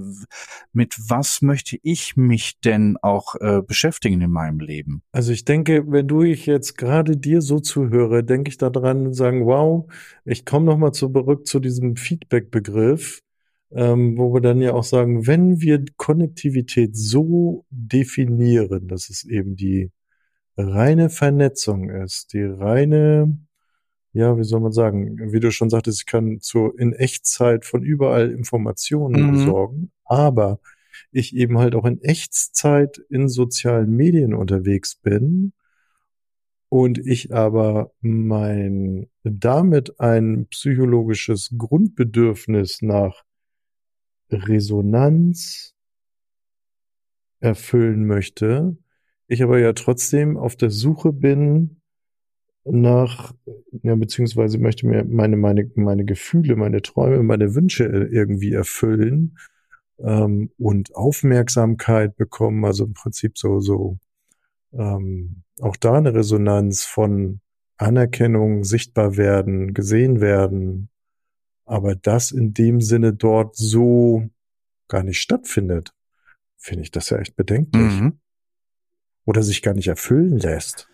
mit 0.74 0.96
was 1.08 1.42
möchte 1.42 1.78
ich 1.82 2.16
mich 2.16 2.60
denn 2.60 2.98
auch 3.02 3.36
äh, 3.36 3.62
beschäftigen 3.62 4.22
in 4.22 4.32
meinem 4.32 4.60
Leben? 4.60 5.02
Also 5.12 5.32
ich 5.32 5.46
denke, 5.46 5.84
wenn 5.88 6.08
du 6.08 6.24
ich 6.24 6.46
jetzt 6.46 6.78
gerade 6.78 7.18
dir 7.18 7.42
so 7.42 7.60
zuhöre, 7.60 8.24
denke 8.24 8.50
ich 8.50 8.58
daran 8.58 9.08
und 9.08 9.14
sagen, 9.14 9.46
wow, 9.46 9.92
ich 10.26 10.46
komme 10.46 10.66
nochmal 10.66 10.92
zurück 10.92 11.48
zu 11.48 11.60
diesem 11.60 11.96
Feedback-Begriff. 11.96 13.22
Ähm, 13.70 14.18
wo 14.18 14.34
wir 14.34 14.40
dann 14.40 14.62
ja 14.62 14.72
auch 14.72 14.86
sagen, 14.86 15.28
wenn 15.28 15.60
wir 15.60 15.84
Konnektivität 15.98 16.96
so 16.96 17.66
definieren, 17.70 18.88
dass 18.88 19.10
es 19.10 19.26
eben 19.26 19.58
die 19.58 19.92
reine 20.58 21.10
Vernetzung 21.10 21.90
ist, 21.90 22.34
die 22.34 22.44
reine 22.44 23.38
ja, 24.18 24.36
wie 24.36 24.44
soll 24.44 24.62
man 24.62 24.72
sagen, 24.72 25.32
wie 25.32 25.40
du 25.40 25.52
schon 25.52 25.70
sagtest, 25.70 26.02
ich 26.02 26.06
kann 26.08 26.40
zu, 26.42 26.72
in 26.76 26.92
Echtzeit 26.92 27.66
von 27.66 27.84
überall 27.84 28.32
Informationen 28.32 29.28
mhm. 29.28 29.32
besorgen, 29.32 29.92
aber 30.06 30.60
ich 31.12 31.36
eben 31.36 31.60
halt 31.60 31.76
auch 31.76 31.86
in 31.86 32.02
Echtzeit 32.02 32.98
in 33.10 33.30
sozialen 33.30 33.96
Medien 33.96 34.34
unterwegs 34.34 34.96
bin 34.96 35.54
und 36.70 36.98
ich 36.98 37.32
aber 37.32 37.92
mein 38.02 39.08
damit 39.24 40.00
ein 40.00 40.48
psychologisches 40.48 41.54
Grundbedürfnis 41.56 42.82
nach 42.82 43.24
Resonanz 44.32 45.76
erfüllen 47.40 48.08
möchte, 48.08 48.78
ich 49.28 49.44
aber 49.44 49.60
ja 49.60 49.74
trotzdem 49.74 50.38
auf 50.38 50.56
der 50.56 50.70
Suche 50.70 51.12
bin 51.14 51.82
nach, 52.64 53.34
ja, 53.84 53.96
beziehungsweise 53.96 54.58
möchte 54.58 54.88
mir 54.88 55.06
meine, 55.06 55.38
meine, 55.38 55.70
meine 55.76 56.06
Gefühle, 56.06 56.56
meine 56.56 56.82
Träume, 56.82 57.24
meine 57.24 57.56
Wünsche 57.56 57.86
irgendwie 57.86 58.54
erfüllen 58.54 59.38
ähm, 60.00 60.52
und 60.58 60.96
Aufmerksamkeit 60.96 62.16
bekommen, 62.18 62.66
also 62.66 62.86
im 62.86 62.94
Prinzip 62.94 63.38
so, 63.38 63.60
so 63.60 63.98
ähm, 64.74 65.44
auch 65.62 65.76
da 65.76 65.94
eine 65.94 66.14
Resonanz 66.14 66.84
von 66.84 67.40
Anerkennung, 67.78 68.64
sichtbar 68.64 69.18
werden, 69.18 69.74
gesehen 69.74 70.20
werden, 70.20 70.90
aber 71.66 71.96
das 71.96 72.32
in 72.32 72.54
dem 72.54 72.82
Sinne 72.82 73.14
dort 73.14 73.56
so 73.56 74.30
gar 74.88 75.04
nicht 75.04 75.20
stattfindet. 75.20 75.94
finde 76.58 76.84
ich 76.84 76.92
das 76.92 77.10
ja 77.10 77.18
echt 77.18 77.36
bedenklich. 77.36 78.02
Mhm. 78.02 78.20
Oder 79.28 79.44
sich 79.44 79.62
gar 79.62 79.74
nicht 79.74 79.90
erfüllen 79.90 80.40
lässt. 80.40 80.88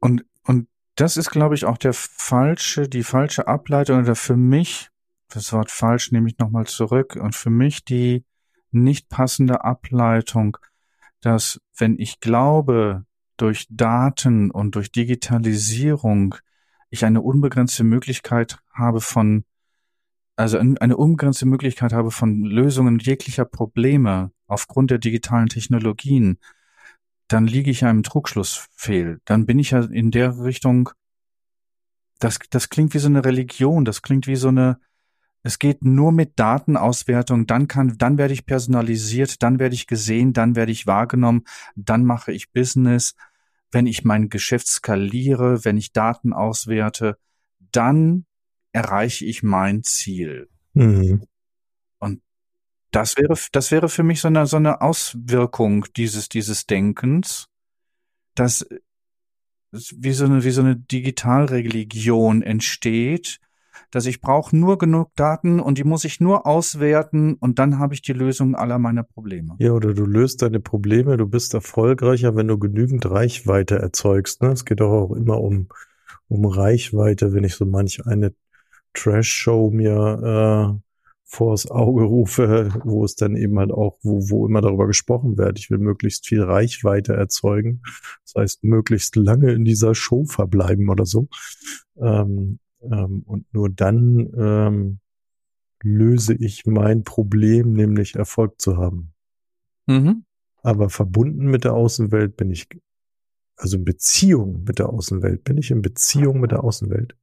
Und, 0.00 0.24
und 0.42 0.66
das 0.96 1.16
ist, 1.16 1.30
glaube 1.30 1.54
ich, 1.54 1.64
auch 1.64 1.78
der 1.78 1.92
falsche, 1.92 2.88
die 2.88 3.04
falsche 3.04 3.46
Ableitung 3.46 4.00
oder 4.00 4.16
für 4.16 4.36
mich, 4.36 4.88
das 5.28 5.52
Wort 5.52 5.70
falsch 5.70 6.10
nehme 6.10 6.28
ich 6.28 6.38
nochmal 6.38 6.66
zurück 6.66 7.14
und 7.14 7.36
für 7.36 7.50
mich 7.50 7.84
die 7.84 8.24
nicht 8.72 9.08
passende 9.08 9.62
Ableitung, 9.62 10.56
dass 11.20 11.60
wenn 11.76 12.00
ich 12.00 12.18
glaube, 12.18 13.04
durch 13.36 13.68
Daten 13.70 14.50
und 14.50 14.74
durch 14.74 14.90
Digitalisierung 14.90 16.34
ich 16.90 17.04
eine 17.04 17.20
unbegrenzte 17.22 17.84
Möglichkeit 17.84 18.58
habe 18.72 19.00
von, 19.00 19.44
also 20.34 20.58
eine 20.58 20.96
unbegrenzte 20.96 21.46
Möglichkeit 21.46 21.92
habe 21.92 22.10
von 22.10 22.42
Lösungen 22.42 22.98
jeglicher 22.98 23.44
Probleme 23.44 24.32
aufgrund 24.48 24.90
der 24.90 24.98
digitalen 24.98 25.48
Technologien, 25.48 26.38
dann 27.28 27.46
liege 27.46 27.70
ich 27.70 27.82
ja 27.82 27.90
im 27.90 28.02
Trugschluss 28.02 28.68
fehl. 28.74 29.20
Dann 29.24 29.46
bin 29.46 29.58
ich 29.58 29.70
ja 29.70 29.82
in 29.84 30.10
der 30.10 30.42
Richtung, 30.42 30.90
das, 32.18 32.38
das 32.50 32.70
klingt 32.70 32.94
wie 32.94 32.98
so 32.98 33.08
eine 33.08 33.24
Religion, 33.24 33.84
das 33.84 34.02
klingt 34.02 34.26
wie 34.26 34.36
so 34.36 34.48
eine, 34.48 34.80
es 35.42 35.58
geht 35.58 35.84
nur 35.84 36.10
mit 36.10 36.38
Datenauswertung, 36.38 37.46
dann 37.46 37.68
kann, 37.68 37.96
dann 37.98 38.18
werde 38.18 38.34
ich 38.34 38.46
personalisiert, 38.46 39.42
dann 39.42 39.58
werde 39.58 39.74
ich 39.74 39.86
gesehen, 39.86 40.32
dann 40.32 40.56
werde 40.56 40.72
ich 40.72 40.86
wahrgenommen, 40.86 41.44
dann 41.76 42.04
mache 42.04 42.32
ich 42.32 42.50
Business. 42.50 43.14
Wenn 43.70 43.86
ich 43.86 44.04
mein 44.04 44.30
Geschäft 44.30 44.66
skaliere, 44.66 45.64
wenn 45.64 45.76
ich 45.76 45.92
Daten 45.92 46.32
auswerte, 46.32 47.18
dann 47.70 48.24
erreiche 48.72 49.26
ich 49.26 49.42
mein 49.42 49.82
Ziel. 49.82 50.48
Mhm. 50.72 51.22
Das 52.90 53.16
wäre, 53.16 53.34
das 53.52 53.70
wäre 53.70 53.88
für 53.88 54.02
mich 54.02 54.20
so 54.20 54.28
eine, 54.28 54.46
so 54.46 54.56
eine 54.56 54.80
Auswirkung 54.80 55.84
dieses, 55.96 56.28
dieses 56.28 56.66
Denkens, 56.66 57.48
dass 58.34 58.66
wie 59.70 60.12
so 60.12 60.24
eine, 60.24 60.44
wie 60.44 60.50
so 60.50 60.62
eine 60.62 60.76
Digitalreligion 60.76 62.42
entsteht, 62.42 63.40
dass 63.90 64.06
ich 64.06 64.20
brauche 64.20 64.56
nur 64.56 64.78
genug 64.78 65.14
Daten 65.14 65.60
und 65.60 65.78
die 65.78 65.84
muss 65.84 66.04
ich 66.04 66.20
nur 66.20 66.46
auswerten 66.46 67.34
und 67.34 67.58
dann 67.58 67.78
habe 67.78 67.94
ich 67.94 68.02
die 68.02 68.12
Lösung 68.12 68.54
aller 68.54 68.78
meiner 68.78 69.02
Probleme. 69.02 69.54
Ja, 69.58 69.72
oder 69.72 69.94
du 69.94 70.04
löst 70.04 70.42
deine 70.42 70.60
Probleme, 70.60 71.16
du 71.16 71.26
bist 71.26 71.54
erfolgreicher, 71.54 72.36
wenn 72.36 72.48
du 72.48 72.58
genügend 72.58 73.08
Reichweite 73.10 73.78
erzeugst. 73.78 74.42
Ne? 74.42 74.48
Es 74.48 74.64
geht 74.64 74.80
doch 74.80 74.90
auch 74.90 75.12
immer 75.12 75.40
um, 75.40 75.68
um 76.28 76.44
Reichweite, 76.44 77.32
wenn 77.32 77.44
ich 77.44 77.54
so 77.54 77.66
manch 77.66 78.06
eine 78.06 78.34
Trash-Show 78.94 79.70
mir 79.70 80.80
äh, 80.80 80.87
vors 81.30 81.70
Auge 81.70 82.04
rufe, 82.04 82.70
wo 82.84 83.04
es 83.04 83.14
dann 83.14 83.36
eben 83.36 83.58
halt 83.58 83.70
auch, 83.70 83.98
wo, 84.02 84.30
wo 84.30 84.46
immer 84.46 84.62
darüber 84.62 84.86
gesprochen 84.86 85.36
wird. 85.36 85.58
Ich 85.58 85.70
will 85.70 85.78
möglichst 85.78 86.26
viel 86.26 86.42
Reichweite 86.42 87.12
erzeugen. 87.12 87.82
Das 88.24 88.34
heißt, 88.36 88.64
möglichst 88.64 89.14
lange 89.14 89.52
in 89.52 89.64
dieser 89.64 89.94
Show 89.94 90.24
verbleiben 90.24 90.88
oder 90.88 91.04
so. 91.04 91.28
Ähm, 92.00 92.60
ähm, 92.80 93.22
und 93.26 93.44
nur 93.52 93.68
dann 93.68 94.30
ähm, 94.38 94.98
löse 95.82 96.34
ich 96.34 96.64
mein 96.64 97.04
Problem, 97.04 97.74
nämlich 97.74 98.14
Erfolg 98.16 98.58
zu 98.58 98.78
haben. 98.78 99.12
Mhm. 99.86 100.24
Aber 100.62 100.88
verbunden 100.88 101.46
mit 101.46 101.64
der 101.64 101.74
Außenwelt 101.74 102.38
bin 102.38 102.50
ich, 102.50 102.68
also 103.56 103.76
in 103.76 103.84
Beziehung 103.84 104.64
mit 104.66 104.78
der 104.78 104.88
Außenwelt, 104.88 105.44
bin 105.44 105.58
ich 105.58 105.70
in 105.70 105.82
Beziehung 105.82 106.40
mit 106.40 106.52
der 106.52 106.64
Außenwelt. 106.64 107.16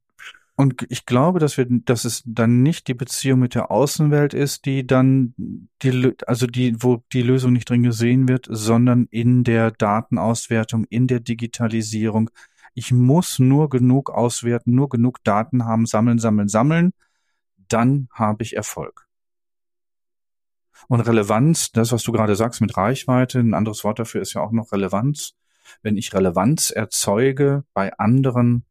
Und 0.58 0.86
ich 0.88 1.04
glaube, 1.04 1.38
dass 1.38 1.58
wir, 1.58 1.66
dass 1.68 2.06
es 2.06 2.22
dann 2.24 2.62
nicht 2.62 2.88
die 2.88 2.94
Beziehung 2.94 3.40
mit 3.40 3.54
der 3.54 3.70
Außenwelt 3.70 4.32
ist, 4.32 4.64
die 4.64 4.86
dann 4.86 5.34
die, 5.82 6.14
also 6.26 6.46
die, 6.46 6.82
wo 6.82 7.04
die 7.12 7.20
Lösung 7.20 7.52
nicht 7.52 7.68
drin 7.68 7.82
gesehen 7.82 8.26
wird, 8.26 8.46
sondern 8.48 9.06
in 9.10 9.44
der 9.44 9.70
Datenauswertung, 9.70 10.84
in 10.84 11.08
der 11.08 11.20
Digitalisierung. 11.20 12.30
Ich 12.72 12.90
muss 12.90 13.38
nur 13.38 13.68
genug 13.68 14.10
auswerten, 14.10 14.74
nur 14.74 14.88
genug 14.88 15.22
Daten 15.24 15.66
haben, 15.66 15.84
sammeln, 15.84 16.18
sammeln, 16.18 16.48
sammeln. 16.48 16.92
Dann 17.68 18.08
habe 18.12 18.42
ich 18.42 18.56
Erfolg. 18.56 19.06
Und 20.88 21.00
Relevanz, 21.00 21.72
das, 21.72 21.92
was 21.92 22.02
du 22.02 22.12
gerade 22.12 22.34
sagst 22.34 22.62
mit 22.62 22.76
Reichweite, 22.78 23.40
ein 23.40 23.54
anderes 23.54 23.84
Wort 23.84 23.98
dafür 23.98 24.22
ist 24.22 24.32
ja 24.32 24.40
auch 24.40 24.52
noch 24.52 24.72
Relevanz. 24.72 25.34
Wenn 25.82 25.98
ich 25.98 26.14
Relevanz 26.14 26.70
erzeuge 26.70 27.64
bei 27.74 27.92
anderen, 27.98 28.64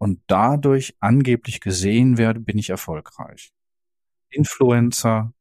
und 0.00 0.22
dadurch 0.28 0.96
angeblich 1.00 1.60
gesehen 1.60 2.16
werde, 2.16 2.40
bin 2.40 2.56
ich 2.56 2.70
erfolgreich. 2.70 3.52
Influencer, 4.30 5.34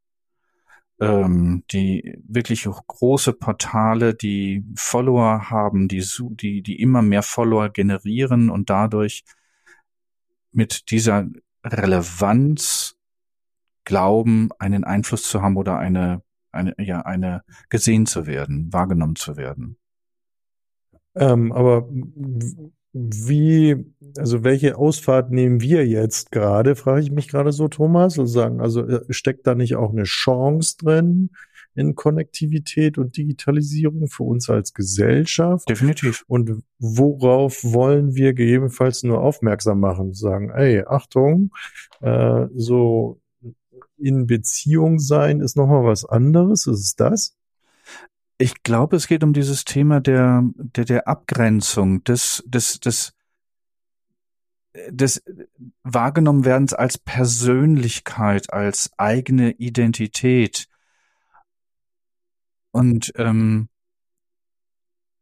ähm, 0.99 1.63
die 1.71 2.19
wirklich 2.27 2.65
große 2.65 3.31
Portale, 3.31 4.13
die 4.13 4.65
Follower 4.75 5.49
haben, 5.49 5.87
die, 5.87 6.05
die, 6.31 6.61
die 6.61 6.81
immer 6.81 7.01
mehr 7.01 7.23
Follower 7.23 7.69
generieren 7.69 8.49
und 8.49 8.69
dadurch 8.69 9.23
mit 10.51 10.91
dieser 10.91 11.29
Relevanz 11.63 12.97
glauben, 13.85 14.49
einen 14.59 14.83
Einfluss 14.83 15.23
zu 15.23 15.41
haben 15.41 15.55
oder 15.55 15.79
eine, 15.79 16.21
eine, 16.51 16.75
ja, 16.79 16.99
eine 17.03 17.45
gesehen 17.69 18.05
zu 18.05 18.27
werden, 18.27 18.73
wahrgenommen 18.73 19.15
zu 19.15 19.37
werden. 19.37 19.77
Ähm, 21.15 21.53
aber 21.53 21.87
wie, 22.93 23.85
also 24.17 24.43
welche 24.43 24.77
Ausfahrt 24.77 25.31
nehmen 25.31 25.61
wir 25.61 25.87
jetzt 25.87 26.31
gerade, 26.31 26.75
frage 26.75 27.01
ich 27.01 27.11
mich 27.11 27.27
gerade 27.27 27.51
so, 27.51 27.67
Thomas, 27.67 28.17
und 28.17 28.27
sagen, 28.27 28.61
also 28.61 28.85
äh, 28.85 29.01
steckt 29.09 29.45
da 29.45 29.55
nicht 29.55 29.75
auch 29.75 29.91
eine 29.91 30.03
Chance 30.03 30.77
drin 30.77 31.29
in 31.75 31.95
Konnektivität 31.95 32.97
und 32.97 33.15
Digitalisierung 33.15 34.07
für 34.07 34.23
uns 34.23 34.49
als 34.49 34.73
Gesellschaft? 34.73 35.69
Definitiv. 35.69 36.25
Und 36.27 36.63
worauf 36.79 37.63
wollen 37.63 38.15
wir 38.15 38.33
gegebenenfalls 38.33 39.03
nur 39.03 39.21
aufmerksam 39.21 39.79
machen? 39.79 40.13
Sagen, 40.13 40.49
ey, 40.49 40.83
Achtung, 40.85 41.51
äh, 42.01 42.47
so 42.55 43.21
in 43.97 44.27
Beziehung 44.27 44.99
sein 44.99 45.41
ist 45.41 45.57
nochmal 45.57 45.83
was 45.83 46.05
anderes, 46.05 46.67
ist 46.67 46.79
es 46.79 46.95
das? 46.95 47.35
Ich 48.41 48.63
glaube, 48.63 48.95
es 48.95 49.07
geht 49.07 49.25
um 49.25 49.33
dieses 49.33 49.65
Thema 49.65 49.99
der, 49.99 50.43
der, 50.55 50.85
der 50.85 51.07
Abgrenzung, 51.09 52.05
des, 52.05 52.41
des, 52.47 52.79
des, 52.79 53.13
des 54.89 55.21
wahrgenommen 55.83 56.45
werdens 56.45 56.73
als 56.73 56.97
Persönlichkeit, 56.97 58.53
als 58.53 58.91
eigene 58.97 59.51
Identität. 59.51 60.69
Und 62.71 63.11
ähm, 63.17 63.67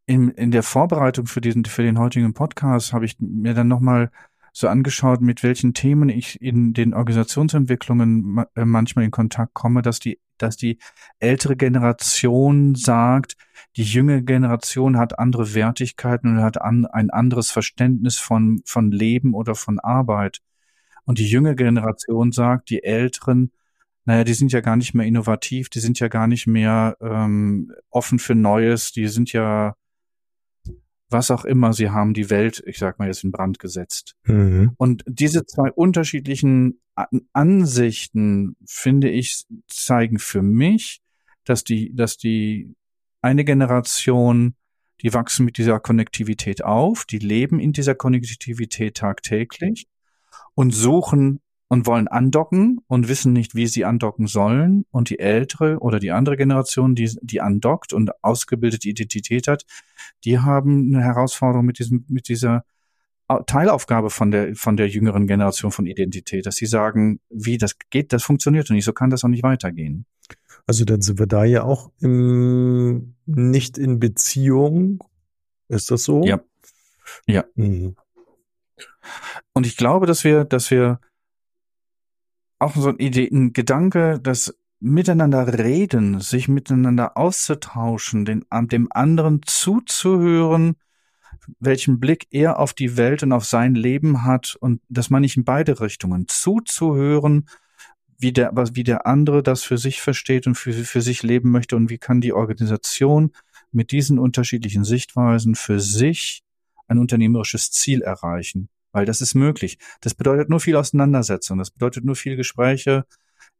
in, 0.05 0.29
in 0.29 0.51
der 0.51 0.62
Vorbereitung 0.62 1.25
für 1.25 1.41
diesen 1.41 1.65
für 1.65 1.81
den 1.81 1.97
heutigen 1.97 2.36
Podcast 2.36 2.93
habe 2.93 3.05
ich 3.05 3.17
mir 3.19 3.55
dann 3.55 3.67
nochmal 3.67 4.12
so 4.53 4.67
angeschaut, 4.67 5.21
mit 5.21 5.41
welchen 5.41 5.74
Themen 5.74 6.09
ich 6.09 6.39
in 6.39 6.74
den 6.74 6.93
Organisationsentwicklungen 6.93 8.45
äh, 8.53 8.63
manchmal 8.63 9.05
in 9.05 9.12
Kontakt 9.12 9.55
komme, 9.55 9.81
dass 9.81 10.00
die, 10.00 10.19
dass 10.41 10.58
die 10.58 10.79
ältere 11.20 11.56
Generation 11.56 12.75
sagt, 12.75 13.36
die 13.75 13.84
junge 13.84 14.24
Generation 14.24 14.98
hat 14.98 15.20
andere 15.20 15.53
Wertigkeiten 15.53 16.38
und 16.38 16.44
hat 16.44 16.62
an, 16.62 16.86
ein 16.86 17.10
anderes 17.10 17.51
Verständnis 17.51 18.17
von, 18.17 18.62
von 18.65 18.91
Leben 18.91 19.34
oder 19.34 19.56
von 19.56 19.79
Arbeit. 19.79 20.39
Und 21.06 21.20
die 21.20 21.27
junge 21.27 21.56
Generation 21.56 22.32
sagt, 22.32 22.70
die 22.70 22.84
Älteren, 22.84 23.51
naja, 24.06 24.24
die 24.24 24.34
sind 24.34 24.51
ja 24.51 24.62
gar 24.62 24.77
nicht 24.77 24.94
mehr 24.94 25.06
innovativ, 25.06 25.70
die 25.70 25.79
sind 25.79 26.00
ja 26.00 26.08
gar 26.08 26.27
nicht 26.27 26.48
mehr 26.48 26.98
ähm, 27.01 27.72
offen 27.89 28.20
für 28.20 28.36
Neues, 28.36 28.91
die 28.94 29.08
sind 29.08 29.32
ja 29.32 29.75
was 31.09 31.31
auch 31.31 31.45
immer 31.45 31.73
sie 31.73 31.89
haben, 31.89 32.13
die 32.13 32.29
Welt, 32.29 32.61
ich 32.65 32.77
sag 32.77 32.99
mal 32.99 33.07
jetzt 33.07 33.23
in 33.23 33.31
Brand 33.31 33.59
gesetzt. 33.59 34.15
Mhm. 34.25 34.71
Und 34.77 35.03
diese 35.07 35.45
zwei 35.45 35.71
unterschiedlichen 35.71 36.81
Ansichten, 37.33 38.55
finde 38.65 39.09
ich, 39.09 39.45
zeigen 39.67 40.19
für 40.19 40.41
mich, 40.41 41.01
dass 41.45 41.63
die, 41.63 41.95
dass 41.95 42.17
die 42.17 42.75
eine 43.21 43.45
Generation, 43.45 44.55
die 45.01 45.13
wachsen 45.13 45.45
mit 45.45 45.57
dieser 45.57 45.79
Konnektivität 45.79 46.63
auf, 46.63 47.05
die 47.05 47.19
leben 47.19 47.59
in 47.59 47.71
dieser 47.71 47.95
Konnektivität 47.95 48.97
tagtäglich 48.97 49.87
und 50.55 50.71
suchen 50.71 51.39
und 51.69 51.86
wollen 51.86 52.07
andocken 52.07 52.79
und 52.88 53.07
wissen 53.07 53.33
nicht, 53.33 53.55
wie 53.55 53.67
sie 53.67 53.86
andocken 53.86 54.27
sollen. 54.27 54.86
Und 54.89 55.09
die 55.09 55.19
ältere 55.19 55.79
oder 55.79 56.00
die 56.00 56.12
andere 56.12 56.38
Generation, 56.38 56.95
die, 56.95 57.12
die 57.21 57.41
andockt 57.41 57.93
und 57.93 58.12
ausgebildete 58.24 58.88
Identität 58.88 59.47
hat, 59.47 59.65
die 60.24 60.39
haben 60.39 60.93
eine 60.93 61.03
Herausforderung 61.03 61.65
mit 61.65 61.79
diesem, 61.79 62.05
mit 62.07 62.29
dieser 62.29 62.63
Teilaufgabe 63.45 64.09
von 64.09 64.31
der, 64.31 64.55
von 64.55 64.77
der 64.77 64.88
jüngeren 64.88 65.27
Generation 65.27 65.71
von 65.71 65.86
Identität, 65.86 66.45
dass 66.45 66.55
sie 66.55 66.65
sagen, 66.65 67.19
wie 67.29 67.57
das 67.57 67.75
geht, 67.89 68.13
das 68.13 68.24
funktioniert 68.24 68.69
und 68.69 68.77
nicht, 68.77 68.86
so 68.86 68.93
kann 68.93 69.09
das 69.09 69.25
auch 69.25 69.29
nicht 69.29 69.43
weitergehen. 69.43 70.05
Also 70.65 70.86
dann 70.86 71.01
sind 71.01 71.19
wir 71.19 71.27
da 71.27 71.43
ja 71.43 71.63
auch 71.63 71.91
im, 72.00 73.15
nicht 73.25 73.77
in 73.77 74.00
Beziehung. 74.00 75.03
Ist 75.67 75.91
das 75.91 76.03
so? 76.03 76.24
Ja. 76.24 76.39
Ja. 77.25 77.43
Mhm. 77.55 77.95
Und 79.53 79.65
ich 79.65 79.75
glaube, 79.75 80.05
dass 80.05 80.24
wir, 80.24 80.45
dass 80.45 80.71
wir 80.71 81.00
auch 82.59 82.75
so 82.75 82.89
eine 82.89 82.97
Idee, 82.99 83.29
ein 83.31 83.53
Gedanke, 83.53 84.19
dass 84.19 84.55
miteinander 84.79 85.57
reden, 85.57 86.19
sich 86.19 86.47
miteinander 86.47 87.17
auszutauschen, 87.17 88.25
den, 88.25 88.45
dem 88.51 88.87
anderen 88.91 89.41
zuzuhören, 89.43 90.75
welchen 91.59 91.99
Blick 91.99 92.27
er 92.31 92.59
auf 92.59 92.73
die 92.73 92.97
Welt 92.97 93.23
und 93.23 93.31
auf 93.31 93.45
sein 93.45 93.75
Leben 93.75 94.23
hat 94.23 94.55
und 94.59 94.81
das 94.89 95.09
meine 95.09 95.25
ich 95.25 95.37
in 95.37 95.45
beide 95.45 95.79
Richtungen, 95.79 96.27
zuzuhören, 96.27 97.47
wie 98.19 98.33
der, 98.33 98.51
wie 98.73 98.83
der 98.83 99.05
andere 99.05 99.43
das 99.43 99.63
für 99.63 99.77
sich 99.77 100.01
versteht 100.01 100.47
und 100.47 100.55
für, 100.55 100.73
für 100.73 101.01
sich 101.01 101.23
leben 101.23 101.51
möchte 101.51 101.75
und 101.75 101.89
wie 101.89 101.97
kann 101.97 102.21
die 102.21 102.33
Organisation 102.33 103.31
mit 103.71 103.91
diesen 103.91 104.19
unterschiedlichen 104.19 104.83
Sichtweisen 104.83 105.55
für 105.55 105.79
sich 105.79 106.43
ein 106.87 106.97
unternehmerisches 106.97 107.71
Ziel 107.71 108.01
erreichen. 108.01 108.69
Weil 108.91 109.06
das 109.06 109.22
ist 109.22 109.36
möglich. 109.36 109.77
Das 110.01 110.15
bedeutet 110.15 110.50
nur 110.50 110.60
viel 110.60 110.75
Auseinandersetzung. 110.75 111.58
Das 111.58 111.72
bedeutet 111.72 112.06
nur 112.06 112.15
viel 112.15 112.36
Gespräche, 112.36 113.06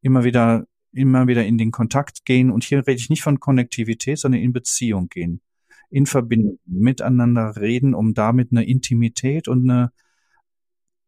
immer 0.02 0.24
wieder, 0.24 0.66
immer 0.92 1.28
wieder 1.28 1.46
in 1.46 1.58
den 1.58 1.72
Kontakt 1.72 2.26
gehen. 2.26 2.50
Und 2.50 2.64
hier 2.64 2.80
rede 2.80 3.00
ich 3.00 3.10
nicht 3.10 3.24
von 3.24 3.40
Konnektivität, 3.40 4.20
sondern 4.20 4.42
in 4.42 4.54
Beziehung 4.54 5.10
gehen. 5.10 5.42
In 5.90 6.06
Verbindung 6.06 6.60
miteinander 6.66 7.56
reden, 7.58 7.94
um 7.94 8.14
damit 8.14 8.52
eine 8.52 8.66
Intimität 8.66 9.48
und 9.48 9.70
eine, 9.70 9.92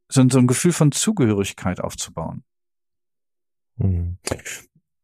so, 0.08 0.28
so 0.30 0.40
ein 0.40 0.48
Gefühl 0.48 0.74
von 0.74 0.92
Zugehörigkeit 0.92 1.80
aufzubauen. 1.80 2.44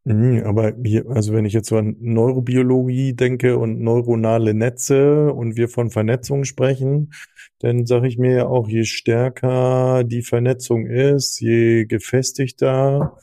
Aber 0.08 0.76
hier, 0.84 1.10
also 1.10 1.34
wenn 1.34 1.46
ich 1.46 1.54
jetzt 1.54 1.70
so 1.70 1.78
an 1.78 1.96
Neurobiologie 2.00 3.14
denke 3.14 3.58
und 3.58 3.82
neuronale 3.82 4.54
Netze 4.54 5.34
und 5.34 5.56
wir 5.56 5.68
von 5.68 5.90
Vernetzung 5.90 6.44
sprechen, 6.44 7.12
dann 7.60 7.88
sage 7.88 8.08
ich 8.08 8.20
mir 8.20 8.36
ja 8.36 8.46
auch, 8.46 8.68
je 8.70 8.84
stärker 8.84 10.04
die 10.04 10.22
Vernetzung 10.22 10.86
ist, 10.86 11.40
je 11.40 11.86
gefestigter, 11.86 13.18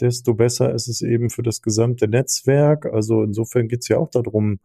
desto 0.00 0.32
besser 0.32 0.74
ist 0.74 0.88
es 0.88 1.02
eben 1.02 1.28
für 1.28 1.42
das 1.42 1.60
gesamte 1.60 2.08
Netzwerk. 2.08 2.86
Also 2.86 3.22
insofern 3.22 3.68
geht's 3.68 3.88
ja 3.88 3.98
auch 3.98 4.08
darum, 4.08 4.58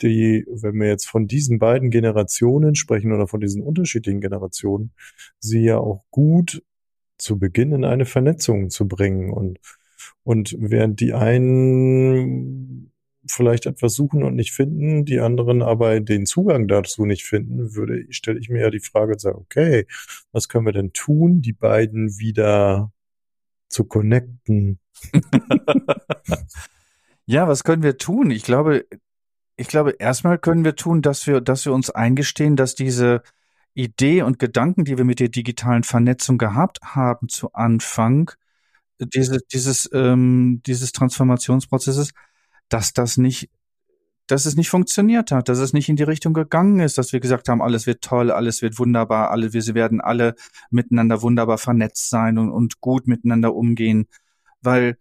die, 0.00 0.46
wenn 0.50 0.80
wir 0.80 0.88
jetzt 0.88 1.06
von 1.06 1.26
diesen 1.26 1.58
beiden 1.58 1.90
Generationen 1.90 2.74
sprechen 2.74 3.12
oder 3.12 3.26
von 3.26 3.40
diesen 3.40 3.62
unterschiedlichen 3.62 4.22
Generationen, 4.22 4.92
sie 5.38 5.64
ja 5.64 5.76
auch 5.76 6.02
gut 6.10 6.62
zu 7.18 7.38
Beginn 7.38 7.72
in 7.72 7.84
eine 7.84 8.06
Vernetzung 8.06 8.70
zu 8.70 8.88
bringen 8.88 9.30
und 9.30 9.58
und 10.22 10.56
während 10.58 11.00
die 11.00 11.12
einen 11.14 12.92
vielleicht 13.26 13.66
etwas 13.66 13.94
suchen 13.94 14.22
und 14.22 14.34
nicht 14.34 14.52
finden, 14.52 15.04
die 15.04 15.20
anderen 15.20 15.62
aber 15.62 16.00
den 16.00 16.26
Zugang 16.26 16.68
dazu 16.68 17.04
nicht 17.04 17.24
finden, 17.24 17.74
würde, 17.74 18.06
stelle 18.10 18.38
ich 18.38 18.48
mir 18.48 18.62
ja 18.62 18.70
die 18.70 18.80
Frage 18.80 19.12
und 19.12 19.20
sage, 19.20 19.38
okay, 19.38 19.86
was 20.32 20.48
können 20.48 20.66
wir 20.66 20.72
denn 20.72 20.92
tun, 20.92 21.42
die 21.42 21.52
beiden 21.52 22.18
wieder 22.18 22.92
zu 23.68 23.84
connecten? 23.84 24.78
ja, 27.26 27.46
was 27.46 27.64
können 27.64 27.82
wir 27.82 27.98
tun? 27.98 28.30
Ich 28.30 28.42
glaube, 28.42 28.86
ich 29.56 29.68
glaube, 29.68 29.90
erstmal 29.98 30.38
können 30.38 30.64
wir 30.64 30.74
tun, 30.74 31.02
dass 31.02 31.26
wir, 31.26 31.40
dass 31.40 31.66
wir 31.66 31.72
uns 31.72 31.90
eingestehen, 31.90 32.56
dass 32.56 32.74
diese 32.74 33.22
Idee 33.74 34.22
und 34.22 34.38
Gedanken, 34.38 34.84
die 34.84 34.96
wir 34.96 35.04
mit 35.04 35.20
der 35.20 35.28
digitalen 35.28 35.84
Vernetzung 35.84 36.38
gehabt 36.38 36.80
haben 36.82 37.28
zu 37.28 37.52
Anfang, 37.52 38.30
diese, 39.06 39.38
dieses, 39.52 39.88
ähm, 39.92 40.62
dieses 40.66 40.92
Transformationsprozesses, 40.92 42.12
dass 42.68 42.92
das 42.92 43.16
nicht, 43.16 43.50
dass 44.26 44.46
es 44.46 44.56
nicht 44.56 44.70
funktioniert 44.70 45.32
hat, 45.32 45.48
dass 45.48 45.58
es 45.58 45.72
nicht 45.72 45.88
in 45.88 45.96
die 45.96 46.04
Richtung 46.04 46.34
gegangen 46.34 46.80
ist, 46.80 46.98
dass 46.98 47.12
wir 47.12 47.20
gesagt 47.20 47.48
haben, 47.48 47.62
alles 47.62 47.86
wird 47.86 48.02
toll, 48.02 48.30
alles 48.30 48.62
wird 48.62 48.78
wunderbar, 48.78 49.30
alle, 49.30 49.52
wir 49.52 49.74
werden 49.74 50.00
alle 50.00 50.34
miteinander 50.70 51.22
wunderbar 51.22 51.58
vernetzt 51.58 52.10
sein 52.10 52.38
und, 52.38 52.50
und 52.50 52.80
gut 52.80 53.08
miteinander 53.08 53.54
umgehen, 53.54 54.06
weil 54.62 54.96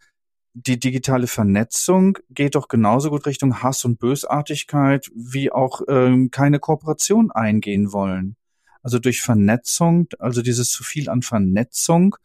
die 0.54 0.80
digitale 0.80 1.28
Vernetzung 1.28 2.18
geht 2.32 2.56
doch 2.56 2.68
genauso 2.68 3.12
gut 3.12 3.28
Richtung 3.28 3.62
Hass 3.62 3.86
und 3.86 4.00
Bösartigkeit, 4.00 5.10
wie 5.14 5.52
auch 5.52 5.82
ähm, 5.88 6.32
keine 6.32 6.60
Kooperation 6.60 7.32
eingehen 7.32 7.94
wollen. 7.94 8.36
Also 8.82 8.98
durch 8.98 9.22
Vernetzung, 9.22 10.08
also 10.18 10.42
dieses 10.42 10.72
zu 10.72 10.84
viel 10.84 11.10
an 11.10 11.22
Vernetzung, 11.22 12.16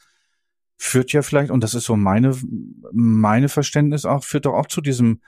führt 0.85 1.13
ja 1.13 1.23
vielleicht, 1.23 1.51
und 1.51 1.65
das 1.65 1.75
ist 1.75 1.85
so 1.85 1.97
meine, 1.97 2.37
meine 2.93 3.49
Verständnis 3.49 4.05
auch, 4.05 4.25
führt 4.25 4.47
doch 4.47 4.55
auch 4.55 4.67
zu 4.67 4.81
diesem 4.81 5.21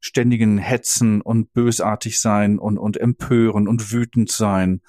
ständigen 0.00 0.58
Hetzen 0.58 1.20
und 1.20 1.52
bösartig 1.52 2.20
sein 2.20 2.58
und, 2.58 2.78
und 2.78 2.96
empören 2.96 3.68
und 3.68 3.92
wütend 3.92 4.30
sein 4.30 4.80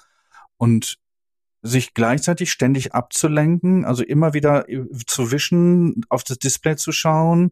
und 0.56 0.98
sich 1.62 1.94
gleichzeitig 1.94 2.50
ständig 2.52 2.94
abzulenken, 2.94 3.84
also 3.84 4.04
immer 4.04 4.34
wieder 4.34 4.66
zu 5.06 5.32
wischen, 5.32 6.02
auf 6.08 6.22
das 6.22 6.38
Display 6.38 6.76
zu 6.76 6.92
schauen 6.92 7.50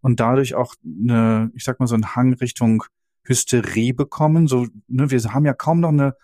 und 0.00 0.20
dadurch 0.20 0.54
auch 0.54 0.74
eine, 0.84 1.50
ich 1.54 1.64
sag 1.64 1.80
mal 1.80 1.86
so 1.86 1.94
einen 1.94 2.14
Hang 2.14 2.34
Richtung 2.34 2.84
Hysterie 3.24 3.92
bekommen. 3.92 4.46
So, 4.46 4.66
ne, 4.88 5.10
wir 5.10 5.22
haben 5.32 5.46
ja 5.46 5.54
kaum 5.54 5.80
noch 5.80 5.90
eine 5.90 6.16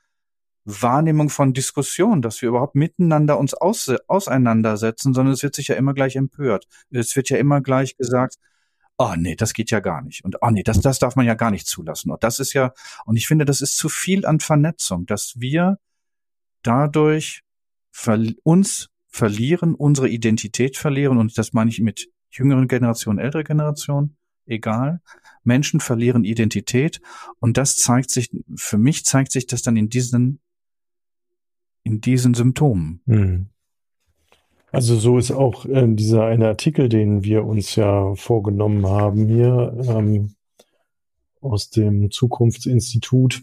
Wahrnehmung 0.64 1.28
von 1.28 1.52
Diskussion, 1.52 2.22
dass 2.22 2.40
wir 2.40 2.48
überhaupt 2.48 2.74
miteinander 2.74 3.38
uns 3.38 3.54
aus, 3.54 3.90
auseinandersetzen, 4.06 5.14
sondern 5.14 5.34
es 5.34 5.42
wird 5.42 5.54
sich 5.54 5.68
ja 5.68 5.74
immer 5.74 5.94
gleich 5.94 6.16
empört. 6.16 6.66
Es 6.90 7.16
wird 7.16 7.30
ja 7.30 7.36
immer 7.36 7.60
gleich 7.60 7.96
gesagt, 7.96 8.36
oh 8.98 9.14
nee, 9.16 9.34
das 9.34 9.54
geht 9.54 9.70
ja 9.70 9.80
gar 9.80 10.02
nicht. 10.02 10.24
Und 10.24 10.36
oh 10.40 10.50
nee, 10.50 10.62
das, 10.62 10.80
das 10.80 10.98
darf 10.98 11.16
man 11.16 11.26
ja 11.26 11.34
gar 11.34 11.50
nicht 11.50 11.66
zulassen. 11.66 12.10
Und 12.10 12.22
das 12.22 12.38
ist 12.38 12.52
ja, 12.52 12.72
und 13.04 13.16
ich 13.16 13.26
finde, 13.26 13.44
das 13.44 13.60
ist 13.60 13.76
zu 13.76 13.88
viel 13.88 14.24
an 14.24 14.40
Vernetzung, 14.40 15.06
dass 15.06 15.40
wir 15.40 15.78
dadurch 16.62 17.42
ver 17.90 18.20
uns 18.44 18.88
verlieren, 19.08 19.74
unsere 19.74 20.08
Identität 20.08 20.76
verlieren. 20.76 21.18
Und 21.18 21.36
das 21.36 21.52
meine 21.52 21.70
ich 21.70 21.80
mit 21.80 22.08
jüngeren 22.30 22.68
Generationen, 22.68 23.18
ältere 23.18 23.44
Generationen, 23.44 24.16
egal. 24.46 25.00
Menschen 25.44 25.80
verlieren 25.80 26.24
Identität. 26.24 27.00
Und 27.40 27.56
das 27.56 27.76
zeigt 27.76 28.10
sich, 28.10 28.30
für 28.54 28.78
mich 28.78 29.04
zeigt 29.04 29.32
sich 29.32 29.46
das 29.46 29.62
dann 29.62 29.76
in 29.76 29.88
diesen 29.88 30.40
in 31.84 32.00
diesen 32.00 32.34
Symptomen. 32.34 33.00
Hm. 33.06 33.46
Also 34.70 34.96
so 34.96 35.18
ist 35.18 35.30
auch 35.30 35.66
äh, 35.66 35.86
dieser 35.88 36.24
eine 36.24 36.48
Artikel, 36.48 36.88
den 36.88 37.24
wir 37.24 37.44
uns 37.44 37.76
ja 37.76 38.14
vorgenommen 38.14 38.86
haben 38.86 39.28
hier 39.28 39.76
ähm, 39.86 40.34
aus 41.42 41.68
dem 41.68 42.10
Zukunftsinstitut. 42.10 43.42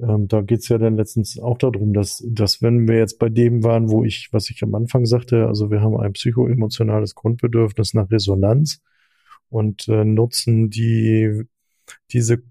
Ähm, 0.00 0.28
da 0.28 0.40
geht's 0.40 0.68
ja 0.68 0.78
dann 0.78 0.96
letztens 0.96 1.38
auch 1.38 1.58
darum, 1.58 1.92
dass, 1.92 2.24
dass 2.26 2.62
wenn 2.62 2.86
wir 2.86 2.98
jetzt 2.98 3.18
bei 3.18 3.28
dem 3.28 3.64
waren, 3.64 3.90
wo 3.90 4.04
ich, 4.04 4.28
was 4.32 4.50
ich 4.50 4.62
am 4.62 4.74
Anfang 4.76 5.04
sagte, 5.04 5.48
also 5.48 5.70
wir 5.70 5.80
haben 5.80 5.96
ein 5.96 6.12
psychoemotionales 6.12 7.16
Grundbedürfnis 7.16 7.92
nach 7.94 8.10
Resonanz 8.10 8.80
und 9.48 9.88
äh, 9.88 10.04
nutzen 10.04 10.70
die 10.70 11.42
diese 12.12 12.42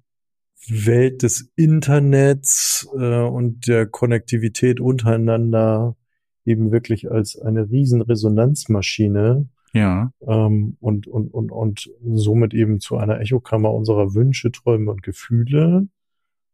Welt 0.68 1.24
des 1.24 1.52
Internets 1.56 2.88
äh, 2.98 3.22
und 3.22 3.68
der 3.68 3.88
Konnektivität 3.88 4.80
untereinander 4.80 5.96
eben 6.46 6.72
wirklich 6.72 7.12
als 7.12 7.40
eine 7.40 7.70
riesen 7.70 8.02
Resonanzmaschine. 8.02 9.48
Ja. 9.74 10.12
Ähm, 10.26 10.78
und, 10.80 11.08
und, 11.08 11.34
und, 11.34 11.52
und 11.52 11.90
somit 12.04 12.54
eben 12.54 12.80
zu 12.80 12.98
einer 12.98 13.20
Echokammer 13.20 13.74
unserer 13.74 14.14
Wünsche, 14.14 14.52
Träume 14.52 14.92
und 14.92 15.02
Gefühle, 15.02 15.88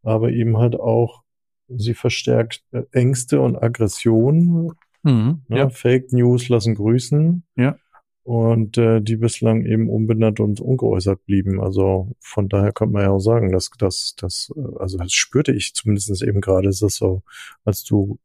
aber 0.04 0.32
eben 0.32 0.58
halt 0.58 0.76
auch, 0.76 1.24
sie 1.68 1.94
verstärkt 1.94 2.64
äh, 2.72 2.84
Ängste 2.92 3.42
und 3.42 3.56
Aggressionen. 3.56 4.72
Mhm, 5.04 5.42
ja. 5.50 5.58
ja. 5.58 5.70
Fake 5.70 6.14
News 6.14 6.50
lassen 6.50 6.76
grüßen. 6.76 7.44
Ja 7.56 7.78
und 8.28 8.78
äh, 8.78 9.00
die 9.00 9.16
bislang 9.16 9.64
eben 9.64 9.90
unbenannt 9.90 10.42
und 10.42 10.60
ungeäußert 10.60 11.26
blieben. 11.26 11.62
Also 11.62 12.12
von 12.20 12.50
daher 12.50 12.74
kann 12.74 12.92
man 12.92 13.04
ja 13.04 13.12
auch 13.12 13.22
sagen, 13.22 13.54
dass 13.54 13.70
das, 13.78 14.16
das, 14.18 14.54
äh, 14.54 14.80
also 14.80 14.98
das 14.98 15.14
spürte 15.14 15.54
ich 15.54 15.74
zumindest 15.74 16.22
eben 16.22 16.42
gerade, 16.42 16.68
ist 16.68 16.82
das 16.82 16.96
so, 16.96 17.24
als 17.64 17.86
du 17.86 18.20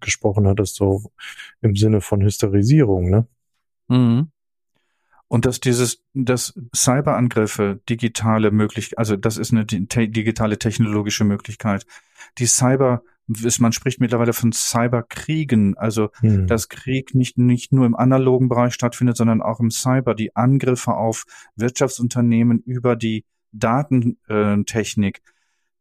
gesprochen 0.00 0.48
hattest, 0.48 0.74
so 0.74 1.12
im 1.60 1.76
Sinne 1.76 2.00
von 2.00 2.20
Hysterisierung, 2.20 3.08
ne? 3.08 3.28
Mhm. 3.86 4.32
Und 5.28 5.46
dass 5.46 5.60
dieses, 5.60 6.02
dass 6.14 6.60
Cyberangriffe 6.74 7.80
digitale 7.88 8.50
Möglichkeit, 8.50 8.98
also 8.98 9.14
das 9.14 9.36
ist 9.36 9.52
eine 9.52 9.64
digitale 9.64 10.58
technologische 10.58 11.22
Möglichkeit. 11.22 11.86
Die 12.38 12.46
Cyber 12.46 13.04
ist, 13.28 13.58
man 13.58 13.72
spricht 13.72 14.00
mittlerweile 14.00 14.32
von 14.32 14.52
Cyberkriegen, 14.52 15.76
also 15.78 16.10
hm. 16.20 16.46
dass 16.46 16.68
Krieg 16.68 17.14
nicht, 17.14 17.38
nicht 17.38 17.72
nur 17.72 17.86
im 17.86 17.96
analogen 17.96 18.48
Bereich 18.48 18.74
stattfindet, 18.74 19.16
sondern 19.16 19.40
auch 19.42 19.60
im 19.60 19.70
Cyber, 19.70 20.14
die 20.14 20.36
Angriffe 20.36 20.94
auf 20.94 21.24
Wirtschaftsunternehmen 21.56 22.60
über 22.60 22.96
die 22.96 23.24
Datentechnik. 23.52 25.22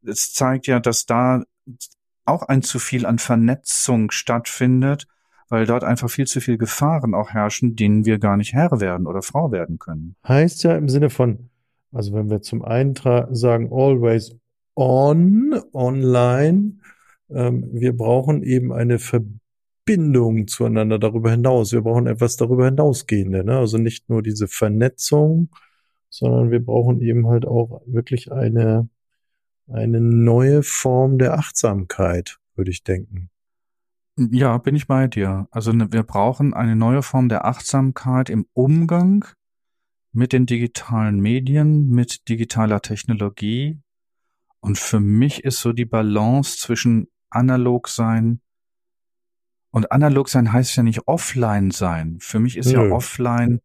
Es 0.05 0.33
zeigt 0.33 0.67
ja, 0.67 0.79
dass 0.79 1.05
da 1.05 1.43
auch 2.25 2.43
ein 2.43 2.61
zu 2.61 2.79
viel 2.79 3.05
an 3.05 3.19
Vernetzung 3.19 4.11
stattfindet, 4.11 5.07
weil 5.49 5.65
dort 5.65 5.83
einfach 5.83 6.09
viel 6.09 6.25
zu 6.25 6.39
viel 6.39 6.57
Gefahren 6.57 7.13
auch 7.13 7.31
herrschen, 7.31 7.75
denen 7.75 8.05
wir 8.05 8.19
gar 8.19 8.37
nicht 8.37 8.53
Herr 8.53 8.79
werden 8.79 9.07
oder 9.07 9.21
Frau 9.21 9.51
werden 9.51 9.79
können. 9.79 10.15
Heißt 10.27 10.63
ja 10.63 10.75
im 10.77 10.87
Sinne 10.89 11.09
von, 11.09 11.49
also 11.91 12.13
wenn 12.13 12.29
wir 12.29 12.41
zum 12.41 12.63
einen 12.63 12.95
sagen, 12.95 13.69
always 13.71 14.35
on, 14.75 15.59
online, 15.73 16.79
ähm, 17.33 17.69
wir 17.71 17.95
brauchen 17.95 18.43
eben 18.43 18.71
eine 18.71 18.99
Verbindung 18.99 20.47
zueinander 20.47 20.99
darüber 20.99 21.31
hinaus. 21.31 21.71
Wir 21.71 21.81
brauchen 21.81 22.07
etwas 22.07 22.35
darüber 22.35 22.65
hinausgehende. 22.65 23.43
Ne? 23.43 23.57
Also 23.57 23.77
nicht 23.77 24.09
nur 24.09 24.21
diese 24.21 24.47
Vernetzung, 24.47 25.49
sondern 26.09 26.51
wir 26.51 26.63
brauchen 26.63 27.01
eben 27.01 27.27
halt 27.27 27.45
auch 27.45 27.81
wirklich 27.85 28.31
eine, 28.31 28.89
eine 29.67 29.99
neue 29.99 30.63
Form 30.63 31.17
der 31.17 31.33
Achtsamkeit, 31.33 32.39
würde 32.55 32.71
ich 32.71 32.83
denken. 32.83 33.29
Ja, 34.15 34.59
bin 34.59 34.75
ich 34.75 34.85
bei 34.85 35.07
dir. 35.07 35.47
Also 35.49 35.71
ne, 35.71 35.91
wir 35.91 36.03
brauchen 36.03 36.53
eine 36.53 36.75
neue 36.75 37.01
Form 37.01 37.29
der 37.29 37.45
Achtsamkeit 37.45 38.29
im 38.29 38.45
Umgang 38.53 39.25
mit 40.11 40.33
den 40.33 40.45
digitalen 40.45 41.19
Medien, 41.19 41.89
mit 41.89 42.29
digitaler 42.29 42.81
Technologie. 42.81 43.79
Und 44.59 44.77
für 44.77 44.99
mich 44.99 45.43
ist 45.43 45.59
so 45.59 45.73
die 45.73 45.85
Balance 45.85 46.57
zwischen 46.59 47.07
analog 47.33 47.87
sein 47.87 48.41
und 49.71 49.91
analog 49.91 50.29
sein 50.29 50.53
heißt 50.53 50.75
ja 50.75 50.83
nicht 50.83 51.07
offline 51.07 51.71
sein. 51.71 52.17
Für 52.19 52.39
mich 52.39 52.57
ist 52.57 52.71
Nö. 52.71 52.73
ja 52.73 52.93
offline 52.93 53.59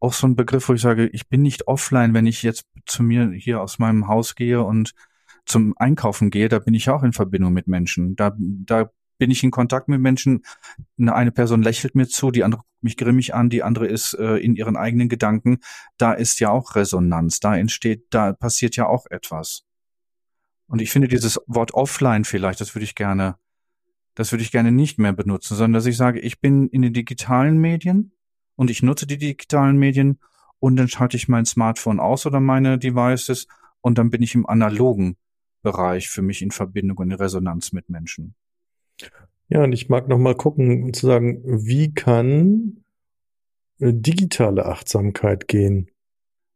auch 0.00 0.14
so 0.14 0.26
ein 0.26 0.36
Begriff, 0.36 0.68
wo 0.68 0.74
ich 0.74 0.80
sage, 0.80 1.08
ich 1.08 1.28
bin 1.28 1.42
nicht 1.42 1.68
offline, 1.68 2.14
wenn 2.14 2.26
ich 2.26 2.42
jetzt 2.42 2.66
zu 2.86 3.02
mir 3.02 3.30
hier 3.32 3.60
aus 3.60 3.78
meinem 3.78 4.08
Haus 4.08 4.34
gehe 4.34 4.62
und 4.62 4.94
zum 5.44 5.74
Einkaufen 5.76 6.30
gehe, 6.30 6.48
da 6.48 6.58
bin 6.58 6.74
ich 6.74 6.88
auch 6.88 7.02
in 7.02 7.12
Verbindung 7.12 7.52
mit 7.52 7.66
Menschen. 7.66 8.16
Da, 8.16 8.32
da 8.38 8.90
bin 9.18 9.30
ich 9.30 9.44
in 9.44 9.50
Kontakt 9.50 9.88
mit 9.88 10.00
Menschen. 10.00 10.42
Eine 10.98 11.32
Person 11.32 11.62
lächelt 11.62 11.94
mir 11.94 12.08
zu, 12.08 12.30
die 12.30 12.44
andere 12.44 12.62
guckt 12.62 12.82
mich 12.82 12.96
grimmig 12.96 13.34
an, 13.34 13.50
die 13.50 13.62
andere 13.62 13.86
ist 13.86 14.14
äh, 14.14 14.36
in 14.36 14.56
ihren 14.56 14.76
eigenen 14.76 15.08
Gedanken. 15.08 15.58
Da 15.98 16.12
ist 16.12 16.40
ja 16.40 16.50
auch 16.50 16.74
Resonanz, 16.76 17.40
da 17.40 17.56
entsteht, 17.56 18.06
da 18.10 18.32
passiert 18.32 18.76
ja 18.76 18.86
auch 18.86 19.06
etwas. 19.10 19.66
Und 20.70 20.80
ich 20.80 20.90
finde 20.90 21.08
dieses 21.08 21.38
Wort 21.46 21.74
offline 21.74 22.24
vielleicht, 22.24 22.60
das 22.60 22.74
würde 22.74 22.84
ich 22.84 22.94
gerne 22.94 23.36
das 24.14 24.32
würde 24.32 24.42
ich 24.42 24.52
gerne 24.52 24.72
nicht 24.72 24.98
mehr 24.98 25.12
benutzen, 25.12 25.56
sondern 25.56 25.74
dass 25.74 25.86
ich 25.86 25.96
sage, 25.96 26.20
ich 26.20 26.40
bin 26.40 26.68
in 26.68 26.82
den 26.82 26.92
digitalen 26.92 27.58
Medien 27.58 28.12
und 28.56 28.70
ich 28.70 28.82
nutze 28.82 29.06
die 29.06 29.18
digitalen 29.18 29.78
Medien 29.78 30.18
und 30.58 30.76
dann 30.76 30.88
schalte 30.88 31.16
ich 31.16 31.28
mein 31.28 31.46
Smartphone 31.46 32.00
aus 32.00 32.26
oder 32.26 32.40
meine 32.40 32.78
Devices 32.78 33.46
und 33.80 33.98
dann 33.98 34.10
bin 34.10 34.22
ich 34.22 34.34
im 34.34 34.46
analogen 34.46 35.16
Bereich 35.62 36.08
für 36.08 36.22
mich 36.22 36.42
in 36.42 36.50
Verbindung 36.50 36.98
und 36.98 37.10
in 37.10 37.16
Resonanz 37.16 37.72
mit 37.72 37.88
Menschen. 37.88 38.34
Ja, 39.48 39.64
und 39.64 39.72
ich 39.72 39.88
mag 39.88 40.08
noch 40.08 40.18
mal 40.18 40.36
gucken 40.36 40.84
und 40.84 40.96
zu 40.96 41.06
sagen, 41.06 41.42
wie 41.44 41.94
kann 41.94 42.84
äh, 43.78 43.92
digitale 43.92 44.66
Achtsamkeit 44.66 45.48
gehen? 45.48 45.90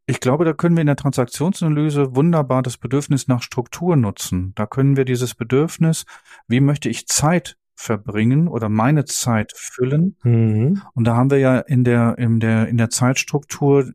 Ich 0.07 0.21
glaube, 0.21 0.45
da 0.45 0.53
können 0.53 0.77
wir 0.77 0.83
in 0.83 0.87
der 0.87 0.97
Transaktionsanalyse 0.97 2.15
wunderbar 2.15 2.63
das 2.63 2.77
Bedürfnis 2.77 3.27
nach 3.27 3.43
Struktur 3.43 3.97
nutzen. 3.97 4.53
Da 4.55 4.67
können 4.67 4.97
wir 4.97 5.07
dieses 5.07 5.35
Bedürfnis, 5.35 6.05
wie 6.47 6.61
möchte 6.61 6.91
ich 6.91 7.07
Zeit 7.07 7.57
verbringen 7.75 8.47
oder 8.49 8.69
meine 8.69 9.05
Zeit 9.05 9.53
füllen. 9.57 10.17
Mhm. 10.23 10.83
Und 10.95 11.05
da 11.05 11.17
haben 11.17 11.31
wir 11.31 11.39
ja 11.39 11.59
in 11.59 11.85
der, 11.85 12.19
in 12.19 12.39
der, 12.39 12.69
in 12.69 12.77
der 12.77 12.91
Zeitstruktur 12.91 13.93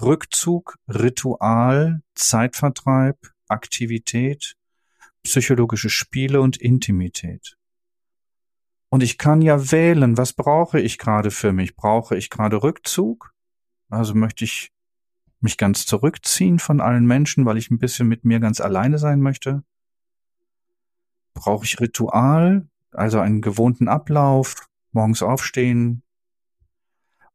Rückzug, 0.00 0.76
Ritual, 0.88 2.02
Zeitvertreib, 2.14 3.16
Aktivität, 3.48 4.54
psychologische 5.22 5.90
Spiele 5.90 6.40
und 6.40 6.56
Intimität. 6.56 7.56
Und 8.88 9.02
ich 9.02 9.18
kann 9.18 9.42
ja 9.42 9.70
wählen, 9.72 10.16
was 10.16 10.32
brauche 10.32 10.80
ich 10.80 10.98
gerade 10.98 11.30
für 11.30 11.52
mich? 11.52 11.74
Brauche 11.74 12.16
ich 12.16 12.30
gerade 12.30 12.62
Rückzug? 12.62 13.32
Also 13.88 14.14
möchte 14.14 14.44
ich 14.44 14.72
mich 15.46 15.56
ganz 15.56 15.86
zurückziehen 15.86 16.58
von 16.58 16.80
allen 16.80 17.06
Menschen, 17.06 17.46
weil 17.46 17.56
ich 17.56 17.70
ein 17.70 17.78
bisschen 17.78 18.08
mit 18.08 18.24
mir 18.24 18.40
ganz 18.40 18.60
alleine 18.60 18.98
sein 18.98 19.20
möchte? 19.20 19.62
Brauche 21.34 21.64
ich 21.64 21.80
Ritual, 21.80 22.66
also 22.90 23.20
einen 23.20 23.42
gewohnten 23.42 23.86
Ablauf, 23.86 24.54
morgens 24.90 25.22
aufstehen? 25.22 26.02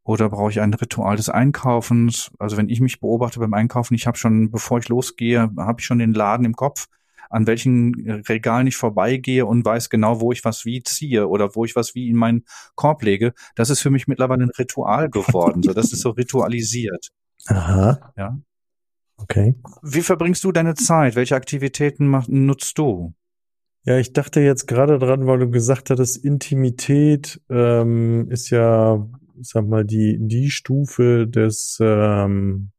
Oder 0.03 0.29
brauche 0.29 0.51
ich 0.51 0.59
ein 0.59 0.73
Ritual 0.73 1.15
des 1.15 1.29
Einkaufens? 1.29 2.31
Also 2.37 2.57
wenn 2.57 2.67
ich 2.67 2.81
mich 2.81 2.99
beobachte 2.99 3.39
beim 3.39 3.53
Einkaufen, 3.53 3.93
ich 3.93 4.07
habe 4.07 4.17
schon, 4.17 4.51
bevor 4.51 4.79
ich 4.79 4.89
losgehe, 4.89 5.49
habe 5.57 5.79
ich 5.79 5.85
schon 5.85 5.99
den 5.99 6.13
Laden 6.13 6.45
im 6.45 6.55
Kopf, 6.55 6.87
an 7.29 7.47
welchen 7.47 7.93
Regalen 8.27 8.67
ich 8.67 8.75
vorbeigehe 8.75 9.45
und 9.45 9.63
weiß 9.63 9.89
genau, 9.89 10.19
wo 10.19 10.33
ich 10.33 10.43
was 10.43 10.65
wie 10.65 10.83
ziehe 10.83 11.29
oder 11.29 11.55
wo 11.55 11.63
ich 11.63 11.77
was 11.77 11.95
wie 11.95 12.09
in 12.09 12.17
meinen 12.17 12.43
Korb 12.75 13.03
lege. 13.03 13.33
Das 13.55 13.69
ist 13.69 13.79
für 13.79 13.89
mich 13.89 14.07
mittlerweile 14.07 14.43
ein 14.43 14.49
Ritual 14.49 15.09
geworden. 15.09 15.63
So, 15.63 15.71
das 15.71 15.93
ist 15.93 16.01
so 16.01 16.09
ritualisiert. 16.09 17.11
Aha. 17.47 18.13
Ja. 18.17 18.39
Okay. 19.17 19.55
Wie 19.83 20.01
verbringst 20.01 20.43
du 20.43 20.51
deine 20.51 20.73
Zeit? 20.73 21.15
Welche 21.15 21.35
Aktivitäten 21.35 22.07
mach, 22.07 22.27
nutzt 22.27 22.77
du? 22.77 23.13
Ja, 23.83 23.97
ich 23.97 24.13
dachte 24.13 24.41
jetzt 24.41 24.67
gerade 24.67 24.99
dran, 24.99 25.25
weil 25.25 25.39
du 25.39 25.49
gesagt 25.49 25.89
hattest, 25.89 26.23
Intimität 26.23 27.41
ähm, 27.49 28.29
ist 28.29 28.51
ja, 28.51 29.07
sag 29.41 29.67
mal, 29.67 29.85
die, 29.85 30.17
die 30.19 30.51
Stufe 30.51 31.27
des, 31.27 31.79
ähm, 31.81 32.71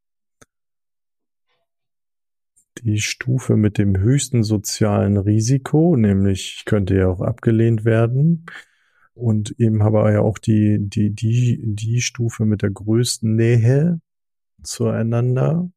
die 2.83 3.01
Stufe 3.01 3.57
mit 3.57 3.79
dem 3.79 3.97
höchsten 3.97 4.43
sozialen 4.45 5.17
Risiko, 5.17 5.97
nämlich 5.97 6.57
ich 6.59 6.65
könnte 6.65 6.97
ja 6.97 7.09
auch 7.09 7.21
abgelehnt 7.21 7.85
werden. 7.85 8.47
Und 9.15 9.55
eben 9.59 9.83
aber 9.83 10.11
ja 10.11 10.21
auch 10.21 10.39
die, 10.39 10.79
die, 10.81 11.11
die, 11.11 11.61
die 11.63 12.01
Stufe 12.01 12.47
mit 12.47 12.63
der 12.63 12.71
größten 12.71 13.37
Nähe 13.37 14.01
zueinander. 14.65 15.71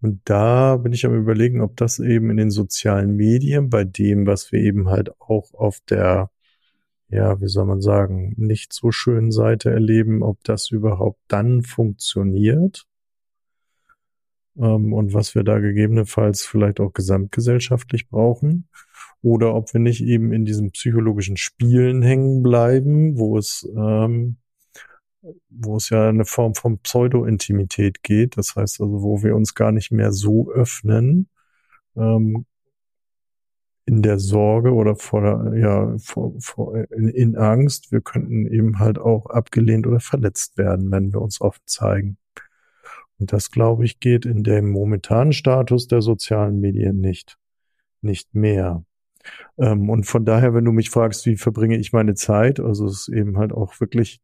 Und 0.00 0.20
da 0.24 0.76
bin 0.76 0.92
ich 0.92 1.04
am 1.06 1.14
überlegen, 1.14 1.60
ob 1.60 1.76
das 1.76 1.98
eben 1.98 2.30
in 2.30 2.36
den 2.36 2.50
sozialen 2.50 3.16
Medien, 3.16 3.68
bei 3.68 3.84
dem, 3.84 4.26
was 4.26 4.52
wir 4.52 4.60
eben 4.60 4.88
halt 4.88 5.10
auch 5.20 5.52
auf 5.54 5.80
der, 5.88 6.30
ja, 7.08 7.40
wie 7.40 7.48
soll 7.48 7.66
man 7.66 7.80
sagen, 7.80 8.34
nicht 8.36 8.72
so 8.72 8.92
schönen 8.92 9.32
Seite 9.32 9.70
erleben, 9.70 10.22
ob 10.22 10.42
das 10.44 10.70
überhaupt 10.70 11.20
dann 11.26 11.62
funktioniert. 11.62 12.86
Ähm, 14.56 14.92
und 14.92 15.14
was 15.14 15.34
wir 15.34 15.42
da 15.42 15.58
gegebenenfalls 15.58 16.44
vielleicht 16.44 16.80
auch 16.80 16.92
gesamtgesellschaftlich 16.92 18.08
brauchen. 18.08 18.68
Oder 19.22 19.54
ob 19.54 19.72
wir 19.72 19.80
nicht 19.80 20.02
eben 20.02 20.32
in 20.32 20.44
diesen 20.44 20.70
psychologischen 20.70 21.36
Spielen 21.36 22.02
hängen 22.02 22.42
bleiben, 22.42 23.18
wo 23.18 23.36
es 23.36 23.68
ähm, 23.76 24.36
wo 25.48 25.76
es 25.76 25.90
ja 25.90 26.08
eine 26.08 26.24
Form 26.24 26.54
von 26.54 26.78
Pseudo-Intimität 26.78 28.02
geht. 28.02 28.36
Das 28.36 28.56
heißt 28.56 28.80
also, 28.80 29.02
wo 29.02 29.22
wir 29.22 29.36
uns 29.36 29.54
gar 29.54 29.72
nicht 29.72 29.90
mehr 29.90 30.12
so 30.12 30.50
öffnen, 30.50 31.28
ähm, 31.96 32.46
in 33.88 34.02
der 34.02 34.18
Sorge 34.18 34.74
oder 34.74 34.96
vor, 34.96 35.54
ja, 35.54 35.96
vor, 35.96 36.34
vor, 36.40 36.76
in, 36.90 37.08
in 37.08 37.36
Angst. 37.36 37.90
Wir 37.90 38.02
könnten 38.02 38.46
eben 38.46 38.78
halt 38.78 38.98
auch 38.98 39.26
abgelehnt 39.26 39.86
oder 39.86 39.98
verletzt 39.98 40.58
werden, 40.58 40.90
wenn 40.90 41.12
wir 41.12 41.22
uns 41.22 41.40
offen 41.40 41.62
zeigen. 41.64 42.18
Und 43.18 43.32
das, 43.32 43.50
glaube 43.50 43.86
ich, 43.86 43.98
geht 43.98 44.26
in 44.26 44.44
dem 44.44 44.70
momentanen 44.70 45.32
Status 45.32 45.88
der 45.88 46.02
sozialen 46.02 46.60
Medien 46.60 47.00
nicht, 47.00 47.38
nicht 48.02 48.34
mehr. 48.34 48.84
Ähm, 49.56 49.88
und 49.88 50.04
von 50.04 50.26
daher, 50.26 50.52
wenn 50.52 50.66
du 50.66 50.72
mich 50.72 50.90
fragst, 50.90 51.24
wie 51.24 51.36
verbringe 51.36 51.78
ich 51.78 51.94
meine 51.94 52.14
Zeit, 52.14 52.60
also 52.60 52.86
es 52.86 53.08
ist 53.08 53.08
eben 53.08 53.38
halt 53.38 53.52
auch 53.52 53.80
wirklich 53.80 54.20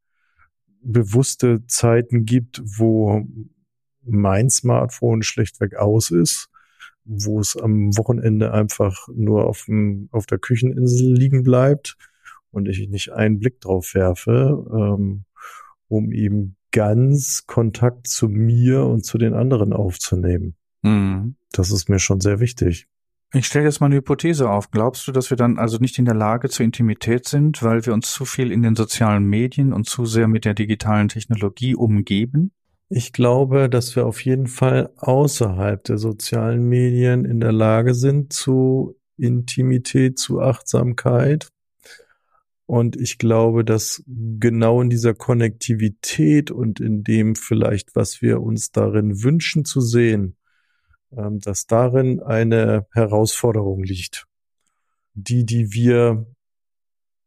bewusste 0.85 1.67
Zeiten 1.67 2.25
gibt, 2.25 2.63
wo 2.65 3.27
mein 4.03 4.51
Smartphone 4.51 5.23
schlechtweg 5.23 5.77
aus 5.77 6.11
ist, 6.11 6.49
wo 7.05 7.41
es 7.41 7.57
am 7.57 7.97
Wochenende 7.97 8.53
einfach 8.53 9.09
nur 9.15 9.47
auf, 9.47 9.65
dem, 9.67 10.09
auf 10.13 10.27
der 10.27 10.39
Kücheninsel 10.39 11.13
liegen 11.13 11.43
bleibt 11.43 11.97
und 12.51 12.69
ich 12.69 12.89
nicht 12.89 13.13
einen 13.13 13.39
Blick 13.39 13.61
drauf 13.61 13.95
werfe, 13.95 14.65
ähm, 14.73 15.25
um 15.89 16.13
eben 16.13 16.57
ganz 16.71 17.45
Kontakt 17.47 18.09
zu 18.09 18.29
mir 18.29 18.85
und 18.85 19.05
zu 19.05 19.19
den 19.19 19.35
anderen 19.35 19.73
aufzunehmen. 19.73 20.57
Mhm. 20.83 21.37
Das 21.53 21.71
ist 21.71 21.89
mir 21.89 21.99
schon 21.99 22.21
sehr 22.21 22.41
wichtig. 22.41 22.89
Ich 23.37 23.47
stelle 23.47 23.65
jetzt 23.65 23.81
mal 23.81 23.87
eine 23.87 23.97
Hypothese 23.97 24.49
auf. 24.49 24.71
Glaubst 24.71 25.09
du, 25.09 25.13
dass 25.13 25.29
wir 25.29 25.37
dann 25.37 25.59
also 25.59 25.79
nicht 25.79 25.99
in 25.99 26.05
der 26.05 26.15
Lage 26.15 26.49
zur 26.49 26.65
Intimität 26.65 27.27
sind, 27.27 27.65
weil 27.65 27.85
wir 27.85 27.93
uns 27.93 28.13
zu 28.13 28.25
viel 28.25 28.53
in 28.53 28.63
den 28.63 28.77
sozialen 28.77 29.25
Medien 29.25 29.73
und 29.73 29.89
zu 29.89 30.07
sehr 30.07 30.29
mit 30.29 30.45
der 30.45 30.55
digitalen 30.55 31.09
Technologie 31.09 31.75
umgeben? 31.75 32.53
Ich 32.91 33.13
glaube, 33.13 33.69
dass 33.69 33.97
wir 33.97 34.07
auf 34.07 34.25
jeden 34.25 34.47
Fall 34.47 34.91
außerhalb 34.99 35.83
der 35.83 35.99
sozialen 35.99 36.69
Medien 36.69 37.25
in 37.25 37.41
der 37.41 37.51
Lage 37.51 37.95
sind 37.95 38.33
zu 38.33 38.95
Intimität, 39.17 40.17
zu 40.17 40.41
Achtsamkeit. 40.41 41.49
Und 42.67 42.95
ich 42.95 43.19
glaube, 43.19 43.65
dass 43.65 44.05
genau 44.07 44.81
in 44.81 44.91
dieser 44.91 45.13
Konnektivität 45.13 46.53
und 46.53 46.79
in 46.79 47.03
dem 47.03 47.35
vielleicht, 47.35 47.97
was 47.97 48.23
wir 48.23 48.41
uns 48.41 48.71
darin 48.71 49.25
wünschen 49.25 49.65
zu 49.65 49.81
sehen, 49.81 50.37
dass 51.17 51.67
darin 51.67 52.21
eine 52.21 52.87
Herausforderung 52.93 53.83
liegt. 53.83 54.27
Die, 55.15 55.47
die 55.47 55.73
wir 55.73 56.27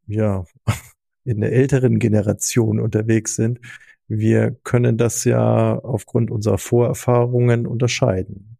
ja 0.07 0.45
in 1.23 1.41
der 1.41 1.53
älteren 1.53 1.99
Generation 1.99 2.79
unterwegs 2.79 3.35
sind, 3.35 3.59
wir 4.07 4.51
können 4.63 4.97
das 4.97 5.23
ja 5.25 5.77
aufgrund 5.79 6.31
unserer 6.31 6.57
Vorerfahrungen 6.57 7.67
unterscheiden. 7.67 8.57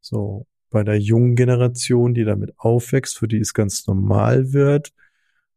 So, 0.00 0.46
bei 0.70 0.82
der 0.82 0.98
jungen 0.98 1.36
Generation, 1.36 2.14
die 2.14 2.24
damit 2.24 2.54
aufwächst, 2.56 3.18
für 3.18 3.28
die 3.28 3.38
es 3.38 3.54
ganz 3.54 3.86
normal 3.86 4.52
wird, 4.52 4.92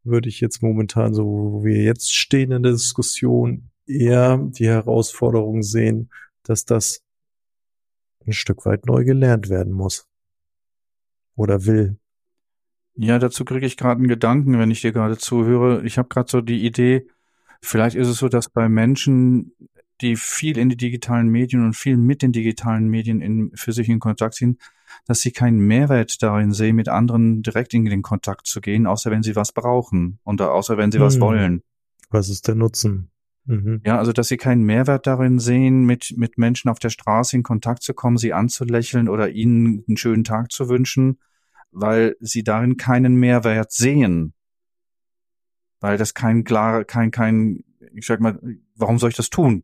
würde 0.04 0.30
ich 0.30 0.42
jetzt 0.42 0.62
momentan, 0.62 1.14
so 1.14 1.26
wo 1.26 1.64
wir 1.64 1.82
jetzt 1.82 2.14
stehen 2.14 2.52
in 2.52 2.64
der 2.64 2.74
Diskussion, 2.74 3.70
eher 3.86 4.38
die 4.38 4.68
Herausforderung 4.68 5.64
sehen, 5.64 6.10
dass 6.44 6.66
das 6.66 7.03
ein 8.28 8.34
Stück 8.34 8.66
weit 8.66 8.86
neu 8.86 9.04
gelernt 9.04 9.50
werden 9.50 9.74
muss. 9.74 10.08
Oder 11.36 11.66
will. 11.66 11.98
Ja, 12.96 13.18
dazu 13.18 13.44
kriege 13.44 13.66
ich 13.66 13.78
gerade 13.78 14.00
einen 14.00 14.08
Gedanken, 14.08 14.60
wenn 14.60 14.72
ich 14.72 14.82
dir 14.82 14.92
gerade 14.92 15.18
zuhöre. 15.18 15.84
Ich 15.84 15.98
habe 15.98 16.10
gerade 16.10 16.30
so 16.30 16.42
die 16.42 16.66
Idee, 16.66 17.08
vielleicht 17.62 17.96
ist 17.96 18.08
es 18.08 18.18
so, 18.18 18.30
dass 18.30 18.50
bei 18.50 18.70
Menschen, 18.70 19.54
die 20.02 20.16
viel 20.16 20.58
in 20.58 20.70
die 20.70 20.78
digitalen 20.78 21.30
Medien 21.30 21.66
und 21.66 21.76
viel 21.76 21.98
mit 21.98 22.22
den 22.22 22.32
digitalen 22.32 22.88
Medien 22.88 23.22
in, 23.22 23.52
für 23.56 23.74
sich 23.74 23.90
in 23.90 24.00
Kontakt 24.00 24.36
sind, 24.36 24.60
dass 25.06 25.22
sie 25.22 25.32
keinen 25.32 25.60
Mehrwert 25.60 26.22
darin 26.22 26.52
sehen, 26.52 26.76
mit 26.76 26.88
anderen 26.88 27.42
direkt 27.42 27.74
in 27.74 27.86
den 27.86 28.04
Kontakt 28.04 28.46
zu 28.46 28.62
gehen, 28.62 28.86
außer 28.86 29.10
wenn 29.10 29.24
sie 29.24 29.36
was 29.36 29.52
brauchen 29.52 30.20
und 30.24 30.40
außer 30.42 30.78
wenn 30.78 30.92
sie 30.92 31.00
hm. 31.00 31.06
was 31.06 31.20
wollen. 31.20 31.64
Was 32.10 32.30
ist 32.30 32.48
der 32.48 32.56
Nutzen? 32.56 33.10
Mhm. 33.46 33.82
Ja, 33.86 33.98
also 33.98 34.14
dass 34.14 34.30
sie 34.30 34.38
keinen 34.38 34.64
Mehrwert 34.64 35.06
darin 35.06 35.40
sehen, 35.40 35.84
mit, 35.86 36.14
mit 36.16 36.38
Menschen 36.38 36.70
auf 36.70 36.80
der 36.80 36.90
Straße 36.90 37.36
in 37.36 37.44
Kontakt 37.44 37.84
zu 37.84 37.94
kommen, 37.94 38.18
sie 38.18 38.34
anzulächeln 38.34 39.10
oder 39.10 39.30
ihnen 39.30 39.84
einen 39.88 39.98
schönen 39.98 40.24
Tag 40.24 40.52
zu 40.52 40.70
wünschen, 40.70 41.20
weil 41.72 42.16
sie 42.20 42.44
darin 42.44 42.78
keinen 42.78 43.16
Mehrwert 43.16 43.72
sehen. 43.72 44.34
Weil 45.82 45.98
das 45.98 46.14
kein 46.14 46.46
klar, 46.46 46.86
kein, 46.86 47.12
kein, 47.12 47.64
ich 47.94 48.06
sag 48.06 48.22
mal, 48.22 48.40
warum 48.76 49.00
soll 49.00 49.10
ich 49.10 49.18
das 49.18 49.30
tun? 49.30 49.64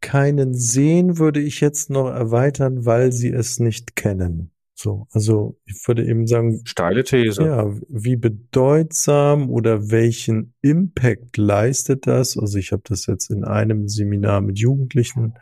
Keinen 0.00 0.54
sehen 0.54 1.18
würde 1.18 1.40
ich 1.40 1.60
jetzt 1.60 1.90
noch 1.90 2.08
erweitern, 2.08 2.86
weil 2.86 3.12
sie 3.12 3.30
es 3.30 3.58
nicht 3.58 3.96
kennen. 3.96 4.53
So, 4.76 5.06
also 5.12 5.56
ich 5.66 5.86
würde 5.86 6.04
eben 6.04 6.26
sagen, 6.26 6.60
steile 6.64 7.04
These. 7.04 7.44
Ja, 7.44 7.72
wie 7.88 8.16
bedeutsam 8.16 9.48
oder 9.48 9.90
welchen 9.90 10.54
Impact 10.62 11.36
leistet 11.36 12.08
das? 12.08 12.36
Also 12.36 12.58
ich 12.58 12.72
habe 12.72 12.82
das 12.84 13.06
jetzt 13.06 13.30
in 13.30 13.44
einem 13.44 13.88
Seminar 13.88 14.40
mit 14.40 14.58
Jugendlichen 14.58 15.34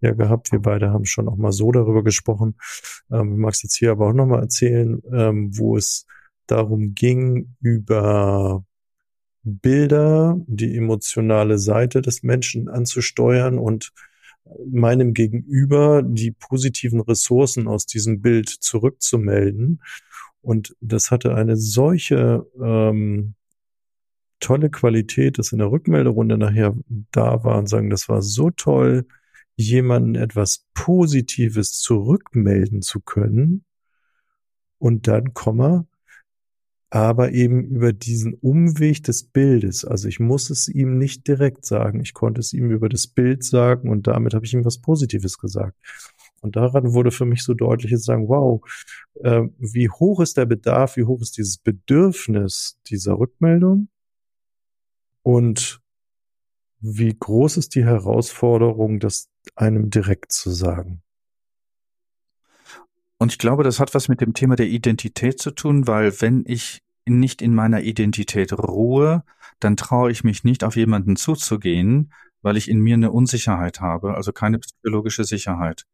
ja 0.00 0.12
gehabt. 0.12 0.50
Wir 0.50 0.60
beide 0.60 0.90
haben 0.90 1.04
schon 1.04 1.28
auch 1.28 1.36
mal 1.36 1.52
so 1.52 1.70
darüber 1.72 2.02
gesprochen. 2.02 2.56
Ähm, 3.12 3.34
ich 3.34 3.38
mag 3.38 3.52
es 3.52 3.62
jetzt 3.62 3.76
hier 3.76 3.92
aber 3.92 4.08
auch 4.08 4.14
noch 4.14 4.26
mal 4.26 4.40
erzählen, 4.40 5.02
ähm, 5.12 5.50
wo 5.52 5.76
es 5.76 6.06
darum 6.46 6.94
ging 6.94 7.54
über 7.60 8.64
Bilder, 9.42 10.38
die 10.46 10.74
emotionale 10.76 11.58
Seite 11.58 12.00
des 12.00 12.22
Menschen 12.22 12.68
anzusteuern 12.68 13.58
und 13.58 13.92
meinem 14.70 15.14
Gegenüber 15.14 16.02
die 16.02 16.32
positiven 16.32 17.00
Ressourcen 17.00 17.68
aus 17.68 17.86
diesem 17.86 18.20
Bild 18.20 18.48
zurückzumelden. 18.48 19.82
Und 20.42 20.76
das 20.80 21.10
hatte 21.10 21.34
eine 21.34 21.56
solche 21.56 22.46
ähm, 22.60 23.34
tolle 24.40 24.70
Qualität, 24.70 25.38
dass 25.38 25.52
in 25.52 25.58
der 25.58 25.70
Rückmelderunde 25.70 26.38
nachher 26.38 26.74
da 27.12 27.44
war 27.44 27.58
und 27.58 27.68
sagen, 27.68 27.90
das 27.90 28.08
war 28.08 28.22
so 28.22 28.50
toll, 28.50 29.06
jemanden 29.56 30.14
etwas 30.14 30.66
Positives 30.74 31.72
zurückmelden 31.80 32.82
zu 32.82 33.00
können. 33.00 33.64
Und 34.78 35.06
dann, 35.06 35.34
Komma, 35.34 35.86
aber 36.90 37.30
eben 37.30 37.62
über 37.64 37.92
diesen 37.92 38.34
Umweg 38.34 39.04
des 39.04 39.22
Bildes. 39.22 39.84
Also 39.84 40.08
ich 40.08 40.18
muss 40.18 40.50
es 40.50 40.68
ihm 40.68 40.98
nicht 40.98 41.28
direkt 41.28 41.64
sagen. 41.64 42.00
Ich 42.00 42.14
konnte 42.14 42.40
es 42.40 42.52
ihm 42.52 42.72
über 42.72 42.88
das 42.88 43.06
Bild 43.06 43.44
sagen 43.44 43.88
und 43.88 44.08
damit 44.08 44.34
habe 44.34 44.44
ich 44.44 44.52
ihm 44.54 44.64
was 44.64 44.80
Positives 44.80 45.38
gesagt. 45.38 45.76
Und 46.40 46.56
daran 46.56 46.92
wurde 46.92 47.12
für 47.12 47.26
mich 47.26 47.44
so 47.44 47.54
deutlich 47.54 47.92
zu 47.92 47.98
sagen, 47.98 48.28
wow, 48.28 48.60
äh, 49.22 49.42
wie 49.58 49.88
hoch 49.88 50.20
ist 50.20 50.36
der 50.36 50.46
Bedarf, 50.46 50.96
wie 50.96 51.04
hoch 51.04 51.20
ist 51.20 51.36
dieses 51.36 51.58
Bedürfnis 51.58 52.78
dieser 52.86 53.18
Rückmeldung 53.18 53.88
und 55.22 55.80
wie 56.80 57.14
groß 57.16 57.58
ist 57.58 57.74
die 57.76 57.84
Herausforderung, 57.84 58.98
das 58.98 59.28
einem 59.54 59.90
direkt 59.90 60.32
zu 60.32 60.50
sagen. 60.50 61.02
Und 63.20 63.32
ich 63.32 63.38
glaube, 63.38 63.64
das 63.64 63.80
hat 63.80 63.94
was 63.94 64.08
mit 64.08 64.22
dem 64.22 64.32
Thema 64.32 64.56
der 64.56 64.68
Identität 64.68 65.38
zu 65.38 65.50
tun, 65.50 65.86
weil 65.86 66.22
wenn 66.22 66.42
ich 66.46 66.80
nicht 67.04 67.42
in 67.42 67.54
meiner 67.54 67.82
Identität 67.82 68.50
ruhe, 68.54 69.24
dann 69.58 69.76
traue 69.76 70.10
ich 70.10 70.24
mich 70.24 70.42
nicht 70.42 70.64
auf 70.64 70.74
jemanden 70.74 71.16
zuzugehen, 71.16 72.14
weil 72.40 72.56
ich 72.56 72.70
in 72.70 72.80
mir 72.80 72.94
eine 72.94 73.10
Unsicherheit 73.10 73.82
habe, 73.82 74.14
also 74.14 74.32
keine 74.32 74.58
psychologische 74.58 75.24
Sicherheit. 75.24 75.84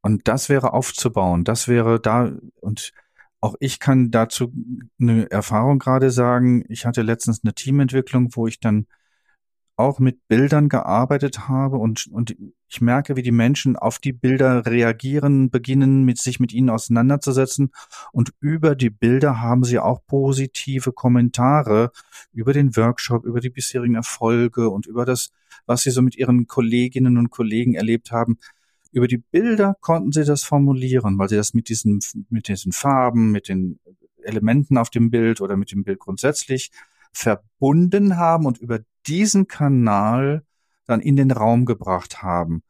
Und 0.00 0.26
das 0.26 0.48
wäre 0.48 0.72
aufzubauen, 0.72 1.44
das 1.44 1.68
wäre 1.68 2.00
da, 2.00 2.32
und 2.60 2.92
auch 3.40 3.54
ich 3.60 3.78
kann 3.78 4.10
dazu 4.10 4.52
eine 5.00 5.30
Erfahrung 5.30 5.78
gerade 5.78 6.10
sagen. 6.10 6.64
Ich 6.68 6.86
hatte 6.86 7.02
letztens 7.02 7.44
eine 7.44 7.54
Teamentwicklung, 7.54 8.30
wo 8.34 8.48
ich 8.48 8.58
dann 8.58 8.88
auch 9.78 10.00
mit 10.00 10.26
Bildern 10.26 10.68
gearbeitet 10.68 11.48
habe 11.48 11.76
und, 11.76 12.08
und 12.08 12.36
ich 12.66 12.80
merke, 12.80 13.14
wie 13.14 13.22
die 13.22 13.32
Menschen 13.32 13.76
auf 13.76 14.00
die 14.00 14.12
Bilder 14.12 14.66
reagieren, 14.66 15.50
beginnen 15.50 16.04
mit 16.04 16.18
sich 16.18 16.40
mit 16.40 16.52
ihnen 16.52 16.68
auseinanderzusetzen 16.68 17.70
und 18.10 18.32
über 18.40 18.74
die 18.74 18.90
Bilder 18.90 19.40
haben 19.40 19.62
sie 19.62 19.78
auch 19.78 20.04
positive 20.04 20.92
Kommentare 20.92 21.92
über 22.32 22.52
den 22.52 22.76
Workshop, 22.76 23.24
über 23.24 23.40
die 23.40 23.50
bisherigen 23.50 23.94
Erfolge 23.94 24.68
und 24.68 24.86
über 24.86 25.04
das, 25.04 25.30
was 25.64 25.82
sie 25.82 25.90
so 25.90 26.02
mit 26.02 26.16
ihren 26.16 26.48
Kolleginnen 26.48 27.16
und 27.16 27.30
Kollegen 27.30 27.74
erlebt 27.74 28.10
haben. 28.10 28.38
Über 28.90 29.06
die 29.06 29.18
Bilder 29.18 29.76
konnten 29.80 30.10
sie 30.10 30.24
das 30.24 30.42
formulieren, 30.42 31.18
weil 31.18 31.28
sie 31.28 31.36
das 31.36 31.54
mit 31.54 31.68
diesen, 31.68 32.00
mit 32.30 32.48
diesen 32.48 32.72
Farben, 32.72 33.30
mit 33.30 33.48
den 33.48 33.78
Elementen 34.24 34.76
auf 34.76 34.90
dem 34.90 35.10
Bild 35.10 35.40
oder 35.40 35.56
mit 35.56 35.70
dem 35.70 35.84
Bild 35.84 36.00
grundsätzlich 36.00 36.72
verbunden 37.12 38.16
haben 38.16 38.44
und 38.44 38.58
über 38.58 38.80
diesen 39.08 39.48
Kanal 39.48 40.44
dann 40.86 41.00
in 41.00 41.16
den 41.16 41.30
Raum 41.30 41.64
gebracht 41.64 42.22
haben. 42.22 42.62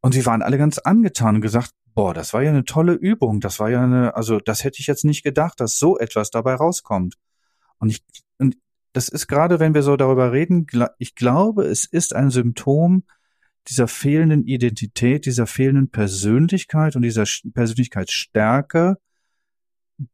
Und 0.00 0.12
sie 0.12 0.24
waren 0.26 0.42
alle 0.42 0.58
ganz 0.58 0.78
angetan 0.78 1.36
und 1.36 1.40
gesagt, 1.40 1.72
boah, 1.94 2.14
das 2.14 2.32
war 2.32 2.42
ja 2.42 2.50
eine 2.50 2.64
tolle 2.64 2.92
Übung, 2.92 3.40
das 3.40 3.58
war 3.58 3.70
ja 3.70 3.82
eine, 3.82 4.14
also 4.14 4.38
das 4.38 4.64
hätte 4.64 4.80
ich 4.80 4.86
jetzt 4.86 5.04
nicht 5.04 5.22
gedacht, 5.22 5.60
dass 5.60 5.78
so 5.78 5.98
etwas 5.98 6.30
dabei 6.30 6.54
rauskommt. 6.54 7.16
Und 7.78 7.88
ich, 7.88 8.04
und 8.38 8.56
das 8.92 9.08
ist 9.08 9.26
gerade, 9.26 9.60
wenn 9.60 9.74
wir 9.74 9.82
so 9.82 9.96
darüber 9.96 10.32
reden, 10.32 10.66
ich 10.98 11.14
glaube, 11.14 11.64
es 11.64 11.84
ist 11.84 12.14
ein 12.14 12.30
Symptom 12.30 13.04
dieser 13.68 13.88
fehlenden 13.88 14.44
Identität, 14.44 15.26
dieser 15.26 15.46
fehlenden 15.46 15.90
Persönlichkeit 15.90 16.96
und 16.96 17.02
dieser 17.02 17.24
Persönlichkeitsstärke, 17.52 18.98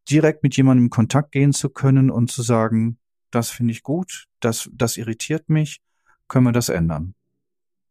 direkt 0.09 0.43
mit 0.43 0.57
jemandem 0.57 0.87
in 0.87 0.91
Kontakt 0.91 1.33
gehen 1.33 1.53
zu 1.53 1.69
können 1.69 2.11
und 2.11 2.31
zu 2.31 2.43
sagen, 2.43 2.99
das 3.33 3.51
finde 3.51 3.73
ich 3.73 3.83
gut, 3.83 4.27
das, 4.41 4.71
das 4.73 4.97
irritiert 4.97 5.49
mich, 5.49 5.81
können 6.29 6.47
wir 6.47 6.53
das 6.53 6.69
ändern. 6.69 7.15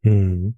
Hm. 0.03 0.55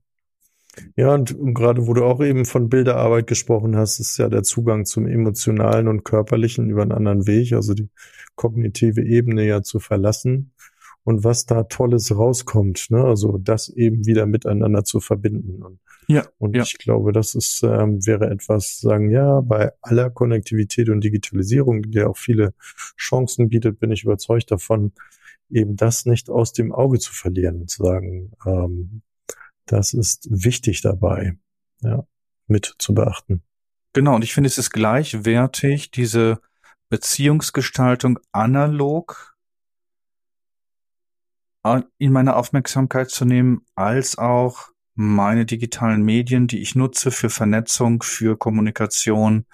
Ja, 0.96 1.14
und, 1.14 1.36
gerade 1.54 1.88
wo 1.88 1.94
du 1.94 2.04
auch 2.04 2.22
eben 2.24 2.46
von 2.46 2.70
Bilderarbeit 2.70 3.28
gesprochen 3.28 3.76
hast, 3.76 4.00
ist 4.00 4.18
ja 4.18 4.28
der 4.28 4.44
Zugang 4.44 4.86
zum 4.86 5.06
emotionalen 5.06 5.88
und 5.88 6.04
körperlichen 6.04 6.70
über 6.70 6.82
einen 6.82 6.92
anderen 6.92 7.28
Weg, 7.28 7.54
also 7.54 7.74
die 7.74 7.90
kognitive 8.36 9.02
Ebene 9.02 9.46
ja 9.46 9.62
zu 9.62 9.80
verlassen 9.80 10.52
und 11.04 11.24
was 11.24 11.46
da 11.46 11.64
Tolles 11.64 12.16
rauskommt, 12.16 12.88
ne? 12.90 13.04
also 13.04 13.38
das 13.38 13.70
eben 13.70 14.06
wieder 14.06 14.26
miteinander 14.26 14.84
zu 14.84 15.00
verbinden. 15.00 15.62
Und, 15.62 15.80
ja, 16.08 16.26
und 16.38 16.56
ja. 16.56 16.64
ich 16.64 16.78
glaube, 16.78 17.12
das 17.12 17.36
ist, 17.36 17.64
ähm, 17.64 18.06
wäre 18.06 18.30
etwas, 18.30 18.80
sagen, 18.80 19.10
ja, 19.10 19.42
bei 19.42 19.72
aller 19.82 20.10
Konnektivität 20.10 20.90
und 20.90 21.04
Digitalisierung, 21.04 21.84
die 21.84 22.04
auch 22.04 22.18
viele 22.18 22.54
Chancen 22.98 23.50
bietet, 23.50 23.80
bin 23.80 23.92
ich 23.92 24.04
überzeugt 24.04 24.52
davon, 24.52 24.94
eben 25.50 25.76
das 25.76 26.06
nicht 26.06 26.30
aus 26.30 26.54
dem 26.54 26.72
Auge 26.72 27.00
zu 27.00 27.14
verlieren 27.14 27.62
und 27.62 27.70
zu 27.70 27.84
sagen, 27.84 28.32
ähm, 28.46 29.02
das 29.66 29.94
ist 29.94 30.28
wichtig 30.30 30.82
dabei, 30.82 31.38
ja, 31.82 32.06
mit 32.48 32.76
zu 32.80 32.94
beachten. 32.94 33.44
Genau, 33.94 34.16
und 34.16 34.24
ich 34.24 34.34
finde, 34.34 34.48
es 34.48 34.58
ist 34.58 34.72
gleichwertig, 34.72 35.92
diese 35.92 36.40
Beziehungsgestaltung 36.90 38.20
analog 38.32 39.34
in 41.98 42.12
meine 42.12 42.36
Aufmerksamkeit 42.36 43.10
zu 43.10 43.24
nehmen, 43.24 43.66
als 43.76 44.18
auch 44.18 44.73
meine 44.96 45.46
digitalen 45.46 46.04
Medien, 46.04 46.48
die 46.48 46.62
ich 46.62 46.76
nutze 46.76 47.12
für 47.12 47.30
Vernetzung, 47.30 48.04
für 48.04 48.38
Kommunikation 48.38 49.46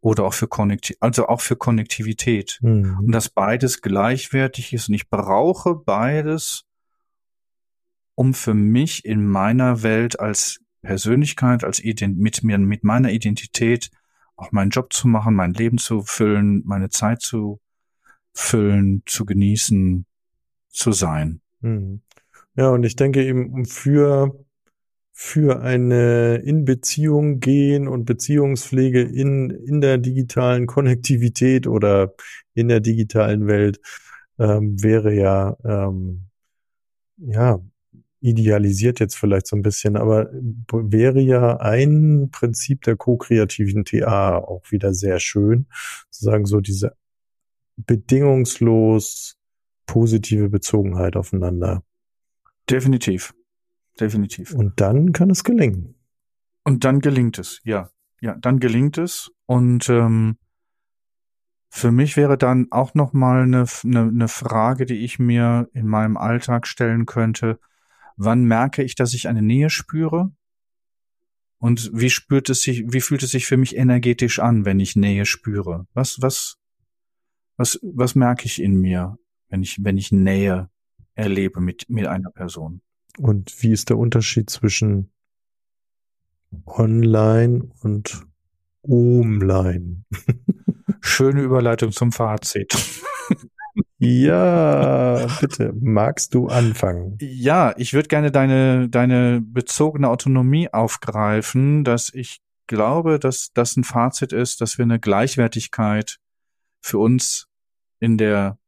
oder 0.00 0.24
auch 0.24 0.34
für 0.34 0.48
Konnektiv 0.48 0.96
also 1.00 1.28
auch 1.28 1.40
für 1.40 1.56
Konnektivität. 1.56 2.58
Mhm. 2.62 2.98
Und 2.98 3.12
dass 3.12 3.28
beides 3.28 3.82
gleichwertig 3.82 4.72
ist 4.72 4.88
und 4.88 4.94
ich 4.94 5.10
brauche 5.10 5.74
beides, 5.74 6.64
um 8.14 8.34
für 8.34 8.54
mich 8.54 9.04
in 9.04 9.26
meiner 9.26 9.82
Welt 9.82 10.20
als 10.20 10.60
Persönlichkeit, 10.82 11.64
als 11.64 11.80
Ident 11.80 12.18
mit 12.18 12.42
mir, 12.42 12.58
mit 12.58 12.84
meiner 12.84 13.10
Identität 13.10 13.90
auch 14.36 14.52
meinen 14.52 14.70
Job 14.70 14.92
zu 14.92 15.08
machen, 15.08 15.34
mein 15.34 15.52
Leben 15.52 15.78
zu 15.78 16.02
füllen, 16.02 16.62
meine 16.64 16.88
Zeit 16.88 17.20
zu 17.20 17.60
füllen, 18.32 19.02
zu 19.04 19.26
genießen, 19.26 20.06
zu 20.68 20.92
sein. 20.92 21.42
Hm. 21.60 22.00
Ja, 22.54 22.70
und 22.70 22.84
ich 22.84 22.96
denke 22.96 23.24
eben 23.24 23.66
für 23.66 24.34
für 25.22 25.60
eine 25.60 26.36
in 26.36 26.64
Beziehung 26.64 27.40
gehen 27.40 27.88
und 27.88 28.06
Beziehungspflege 28.06 29.02
in, 29.02 29.50
in 29.50 29.82
der 29.82 29.98
digitalen 29.98 30.66
Konnektivität 30.66 31.66
oder 31.66 32.14
in 32.54 32.68
der 32.68 32.80
digitalen 32.80 33.46
Welt 33.46 33.80
ähm, 34.38 34.82
wäre 34.82 35.12
ja, 35.12 35.58
ähm, 35.62 36.30
ja, 37.18 37.60
idealisiert 38.22 38.98
jetzt 38.98 39.14
vielleicht 39.14 39.46
so 39.46 39.56
ein 39.56 39.62
bisschen, 39.62 39.98
aber 39.98 40.30
wäre 40.72 41.20
ja 41.20 41.58
ein 41.58 42.30
Prinzip 42.32 42.80
der 42.84 42.96
ko-kreativen 42.96 43.84
TA 43.84 44.38
auch 44.38 44.70
wieder 44.70 44.94
sehr 44.94 45.20
schön, 45.20 45.66
zu 46.08 46.24
sagen, 46.24 46.46
so 46.46 46.62
diese 46.62 46.96
bedingungslos 47.76 49.36
positive 49.84 50.48
Bezogenheit 50.48 51.14
aufeinander. 51.14 51.82
Definitiv. 52.70 53.34
Definitiv. 54.00 54.54
Und 54.54 54.80
dann 54.80 55.12
kann 55.12 55.30
es 55.30 55.44
gelingen. 55.44 55.94
Und 56.64 56.84
dann 56.84 57.00
gelingt 57.00 57.38
es, 57.38 57.60
ja. 57.64 57.90
Ja, 58.20 58.36
dann 58.36 58.60
gelingt 58.60 58.98
es. 58.98 59.30
Und 59.46 59.88
ähm, 59.88 60.36
für 61.68 61.92
mich 61.92 62.16
wäre 62.16 62.36
dann 62.36 62.66
auch 62.70 62.94
noch 62.94 63.12
mal 63.12 63.42
eine, 63.42 63.64
eine, 63.84 64.00
eine 64.00 64.28
Frage, 64.28 64.86
die 64.86 65.04
ich 65.04 65.18
mir 65.18 65.68
in 65.72 65.86
meinem 65.86 66.16
Alltag 66.16 66.66
stellen 66.66 67.06
könnte. 67.06 67.58
Wann 68.16 68.44
merke 68.44 68.82
ich, 68.82 68.94
dass 68.94 69.14
ich 69.14 69.28
eine 69.28 69.40
Nähe 69.40 69.70
spüre? 69.70 70.32
Und 71.58 71.90
wie 71.92 72.10
spürt 72.10 72.50
es 72.50 72.62
sich, 72.62 72.84
wie 72.88 73.00
fühlt 73.00 73.22
es 73.22 73.30
sich 73.30 73.46
für 73.46 73.56
mich 73.56 73.76
energetisch 73.76 74.38
an, 74.38 74.64
wenn 74.64 74.80
ich 74.80 74.96
Nähe 74.96 75.26
spüre? 75.26 75.86
Was, 75.94 76.20
was, 76.20 76.56
was, 77.56 77.78
was 77.82 78.14
merke 78.14 78.46
ich 78.46 78.60
in 78.60 78.80
mir, 78.80 79.18
wenn 79.48 79.62
ich, 79.62 79.78
wenn 79.82 79.96
ich 79.96 80.10
Nähe 80.10 80.70
erlebe 81.14 81.60
mit, 81.60 81.88
mit 81.88 82.06
einer 82.06 82.30
Person? 82.30 82.82
Und 83.18 83.62
wie 83.62 83.72
ist 83.72 83.90
der 83.90 83.98
Unterschied 83.98 84.50
zwischen 84.50 85.10
online 86.66 87.70
und 87.82 88.26
online? 88.82 90.04
Schöne 91.00 91.42
Überleitung 91.42 91.92
zum 91.92 92.12
Fazit. 92.12 92.74
Ja, 93.98 95.26
bitte. 95.40 95.72
Magst 95.78 96.34
du 96.34 96.48
anfangen? 96.48 97.18
Ja, 97.20 97.74
ich 97.76 97.92
würde 97.92 98.08
gerne 98.08 98.30
deine, 98.30 98.88
deine 98.88 99.40
bezogene 99.42 100.08
Autonomie 100.08 100.72
aufgreifen, 100.72 101.84
dass 101.84 102.12
ich 102.12 102.40
glaube, 102.66 103.18
dass 103.18 103.52
das 103.52 103.76
ein 103.76 103.84
Fazit 103.84 104.32
ist, 104.32 104.60
dass 104.60 104.78
wir 104.78 104.84
eine 104.84 105.00
Gleichwertigkeit 105.00 106.16
für 106.80 106.98
uns 106.98 107.48
in 107.98 108.16
der 108.16 108.58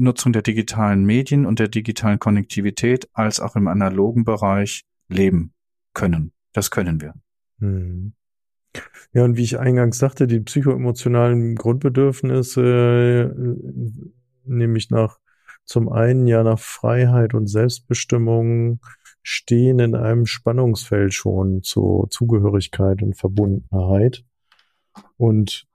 Nutzung 0.00 0.32
der 0.32 0.42
digitalen 0.42 1.04
Medien 1.04 1.46
und 1.46 1.58
der 1.58 1.68
digitalen 1.68 2.18
Konnektivität 2.18 3.08
als 3.12 3.40
auch 3.40 3.56
im 3.56 3.68
analogen 3.68 4.24
Bereich 4.24 4.84
leben 5.08 5.52
können. 5.94 6.32
Das 6.52 6.70
können 6.70 7.00
wir. 7.00 7.14
Hm. 7.58 8.12
Ja, 9.12 9.24
und 9.24 9.36
wie 9.36 9.42
ich 9.42 9.58
eingangs 9.58 9.98
sagte, 9.98 10.26
die 10.26 10.40
psychoemotionalen 10.40 11.56
Grundbedürfnisse, 11.56 13.34
äh, 13.34 13.54
nämlich 14.44 14.90
nach 14.90 15.18
zum 15.64 15.88
einen 15.88 16.26
ja 16.26 16.42
nach 16.42 16.58
Freiheit 16.58 17.34
und 17.34 17.46
Selbstbestimmung, 17.46 18.80
stehen 19.22 19.78
in 19.78 19.94
einem 19.94 20.26
Spannungsfeld 20.26 21.14
schon 21.14 21.62
zur 21.62 22.08
Zugehörigkeit 22.10 23.02
und 23.02 23.16
Verbundenheit. 23.16 24.24
Und 25.16 25.68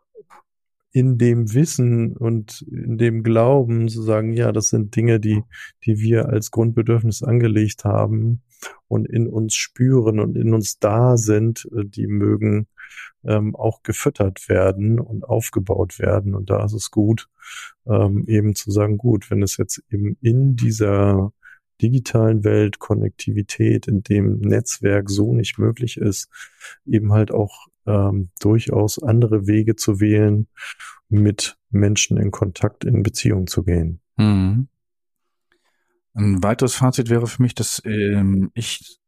in 0.96 1.18
dem 1.18 1.54
Wissen 1.54 2.16
und 2.16 2.62
in 2.72 2.98
dem 2.98 3.22
Glauben 3.22 3.90
zu 3.90 4.02
sagen, 4.02 4.32
ja, 4.32 4.54
das 4.54 4.70
sind 4.70 4.96
Dinge, 4.96 5.20
die, 5.20 5.44
die 5.84 6.00
wir 6.00 6.30
als 6.30 6.52
Grundbedürfnis 6.52 7.22
angelegt 7.22 7.84
haben 7.84 8.44
und 8.88 9.06
in 9.06 9.28
uns 9.28 9.56
spüren 9.56 10.22
und 10.22 10.38
in 10.38 10.54
uns 10.54 10.80
da 10.80 11.18
sind, 11.18 11.68
äh, 11.76 11.84
die 11.84 12.08
mögen 12.08 12.68
ähm, 13.26 13.58
auch 13.58 13.84
gefüttert 13.84 14.48
werden 14.48 14.98
und 15.02 15.26
aufgebaut 15.26 16.00
werden. 16.00 16.34
Und 16.34 16.50
da 16.50 16.64
ist 16.64 16.72
es 16.72 16.92
gut, 16.92 17.28
ähm, 17.86 18.24
eben 18.28 18.56
zu 18.56 18.72
sagen, 18.72 18.98
gut, 18.98 19.30
wenn 19.30 19.44
es 19.44 19.58
jetzt 19.58 19.84
eben 19.92 20.18
in 20.22 20.56
dieser 20.56 21.34
digitalen 21.82 22.46
Welt, 22.46 22.80
Konnektivität, 22.80 23.90
in 23.90 24.02
dem 24.02 24.40
Netzwerk 24.40 25.10
so 25.10 25.34
nicht 25.34 25.60
möglich 25.60 25.98
ist, 25.98 26.30
eben 26.86 27.12
halt 27.12 27.32
auch 27.34 27.68
ähm, 27.86 28.30
durchaus 28.40 29.02
andere 29.02 29.48
Wege 29.48 29.76
zu 29.76 30.00
wählen, 30.00 30.48
mit 31.10 31.58
Menschen 31.70 32.18
in 32.18 32.32
Kontakt, 32.32 32.84
in 32.84 33.04
Beziehung 33.04 33.48
zu 33.48 33.64
gehen. 33.64 34.02
Mhm. 34.18 34.68
Ein 36.14 36.44
weiteres 36.44 36.76
Fazit 36.76 37.10
wäre 37.10 37.28
für 37.28 37.42
mich, 37.42 37.56
dass 37.56 37.82
ähm, 37.86 38.52
ich 38.54 39.00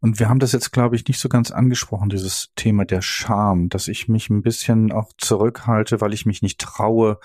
und 0.00 0.20
wir 0.20 0.28
haben 0.28 0.38
das 0.38 0.52
jetzt, 0.52 0.72
glaube 0.72 0.96
ich, 0.96 1.06
nicht 1.06 1.18
so 1.18 1.28
ganz 1.28 1.50
angesprochen, 1.50 2.08
dieses 2.08 2.52
Thema 2.56 2.84
der 2.84 3.02
Scham, 3.02 3.68
dass 3.68 3.88
ich 3.88 4.08
mich 4.08 4.30
ein 4.30 4.42
bisschen 4.42 4.92
auch 4.92 5.12
zurückhalte, 5.18 6.00
weil 6.00 6.12
ich 6.12 6.26
mich 6.26 6.42
nicht 6.42 6.60
traue, 6.60 7.18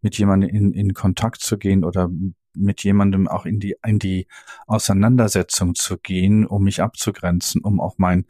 mit 0.00 0.18
jemandem 0.18 0.50
in, 0.50 0.72
in 0.72 0.94
Kontakt 0.94 1.40
zu 1.42 1.58
gehen 1.58 1.84
oder 1.84 2.10
mit 2.54 2.82
jemandem 2.84 3.28
auch 3.28 3.46
in 3.46 3.60
die, 3.60 3.76
in 3.84 3.98
die 3.98 4.26
Auseinandersetzung 4.66 5.74
zu 5.74 5.98
gehen, 5.98 6.46
um 6.46 6.64
mich 6.64 6.82
abzugrenzen, 6.82 7.62
um 7.62 7.80
auch 7.80 7.94
mein 7.98 8.26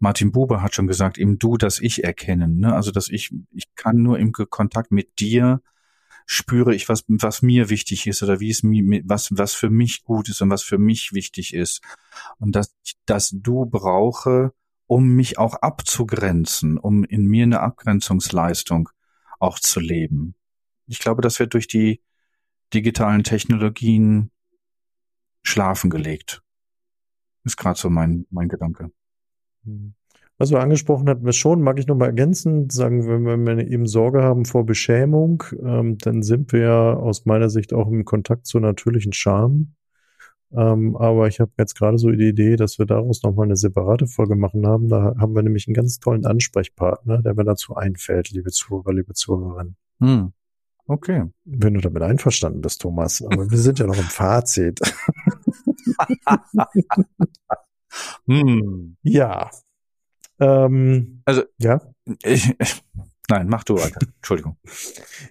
Martin 0.00 0.32
Buber 0.32 0.62
hat 0.62 0.74
schon 0.74 0.86
gesagt, 0.86 1.18
eben 1.18 1.38
du, 1.38 1.56
das 1.56 1.78
Ich 1.78 2.02
erkennen. 2.02 2.58
Ne? 2.58 2.74
Also 2.74 2.90
dass 2.90 3.08
ich, 3.08 3.32
ich 3.52 3.74
kann 3.76 4.02
nur 4.02 4.18
im 4.18 4.32
Kontakt 4.32 4.90
mit 4.90 5.20
dir 5.20 5.60
spüre 6.32 6.74
ich, 6.74 6.88
was, 6.88 7.04
was 7.08 7.42
mir 7.42 7.70
wichtig 7.70 8.06
ist 8.06 8.22
oder 8.22 8.38
wie 8.38 8.50
es 8.50 8.62
mir, 8.62 9.02
was, 9.04 9.28
was 9.32 9.52
für 9.52 9.68
mich 9.68 10.04
gut 10.04 10.28
ist 10.28 10.40
und 10.40 10.48
was 10.48 10.62
für 10.62 10.78
mich 10.78 11.12
wichtig 11.12 11.54
ist. 11.54 11.82
Und 12.38 12.54
dass 12.54 12.74
ich 12.84 12.94
das 13.04 13.30
Du 13.30 13.66
brauche, 13.66 14.54
um 14.86 15.08
mich 15.08 15.38
auch 15.38 15.54
abzugrenzen, 15.54 16.78
um 16.78 17.04
in 17.04 17.26
mir 17.26 17.42
eine 17.42 17.60
Abgrenzungsleistung 17.60 18.90
auch 19.38 19.58
zu 19.58 19.80
leben. 19.80 20.36
Ich 20.86 21.00
glaube, 21.00 21.20
das 21.20 21.40
wird 21.40 21.52
durch 21.54 21.66
die 21.66 22.00
digitalen 22.72 23.24
Technologien 23.24 24.30
schlafen 25.42 25.90
gelegt. 25.90 26.42
Ist 27.42 27.56
gerade 27.56 27.78
so 27.78 27.90
mein, 27.90 28.26
mein 28.30 28.48
Gedanke. 28.48 28.92
Was 30.40 30.50
wir 30.50 30.60
angesprochen 30.60 31.08
hatten, 31.08 31.26
wir 31.26 31.34
schon, 31.34 31.60
mag 31.60 31.78
ich 31.78 31.86
noch 31.86 31.96
mal 31.96 32.06
ergänzen, 32.06 32.70
sagen, 32.70 33.06
wenn 33.06 33.24
wir, 33.24 33.46
wenn 33.46 33.58
wir 33.58 33.68
eben 33.68 33.86
Sorge 33.86 34.22
haben 34.22 34.46
vor 34.46 34.64
Beschämung, 34.64 35.44
ähm, 35.62 35.98
dann 35.98 36.22
sind 36.22 36.52
wir 36.52 36.60
ja 36.60 36.94
aus 36.94 37.26
meiner 37.26 37.50
Sicht 37.50 37.74
auch 37.74 37.88
im 37.88 38.06
Kontakt 38.06 38.46
zur 38.46 38.62
natürlichen 38.62 39.12
Scham. 39.12 39.74
Ähm, 40.52 40.96
aber 40.96 41.28
ich 41.28 41.40
habe 41.40 41.52
jetzt 41.58 41.76
gerade 41.76 41.98
so 41.98 42.10
die 42.10 42.28
Idee, 42.28 42.56
dass 42.56 42.78
wir 42.78 42.86
daraus 42.86 43.22
nochmal 43.22 43.44
eine 43.44 43.56
separate 43.56 44.06
Folge 44.06 44.34
machen 44.34 44.66
haben. 44.66 44.88
Da 44.88 45.14
haben 45.18 45.34
wir 45.34 45.42
nämlich 45.42 45.68
einen 45.68 45.74
ganz 45.74 45.98
tollen 46.00 46.24
Ansprechpartner, 46.24 47.22
der 47.22 47.34
mir 47.34 47.44
dazu 47.44 47.76
einfällt, 47.76 48.30
liebe 48.30 48.50
Zuhörer, 48.50 48.94
liebe 48.94 49.12
Zuhörerinnen. 49.12 49.76
Hm. 50.00 50.32
Okay. 50.86 51.24
Wenn 51.44 51.74
du 51.74 51.80
damit 51.80 52.02
einverstanden 52.02 52.62
bist, 52.62 52.80
Thomas. 52.80 53.22
Aber 53.22 53.50
wir 53.50 53.58
sind 53.58 53.78
ja 53.78 53.86
noch 53.86 53.98
im 53.98 54.04
Fazit. 54.04 54.80
hm. 58.26 58.96
Ja. 59.02 59.50
Ähm, 60.38 61.22
also, 61.24 61.42
ja. 61.58 61.80
Ich, 62.22 62.54
nein, 63.28 63.48
mach 63.48 63.64
du 63.64 63.74
weiter. 63.76 64.00
Entschuldigung. 64.16 64.56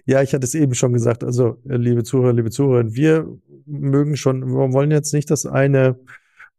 ja, 0.06 0.22
ich 0.22 0.32
hatte 0.32 0.44
es 0.44 0.54
eben 0.54 0.74
schon 0.74 0.92
gesagt. 0.92 1.24
Also, 1.24 1.58
liebe 1.64 2.04
Zuhörer, 2.04 2.32
liebe 2.32 2.50
Zuhörer, 2.50 2.94
wir 2.94 3.26
mögen 3.66 4.16
schon, 4.16 4.46
wir 4.46 4.72
wollen 4.72 4.90
jetzt 4.90 5.12
nicht 5.12 5.30
das 5.30 5.46
eine 5.46 5.98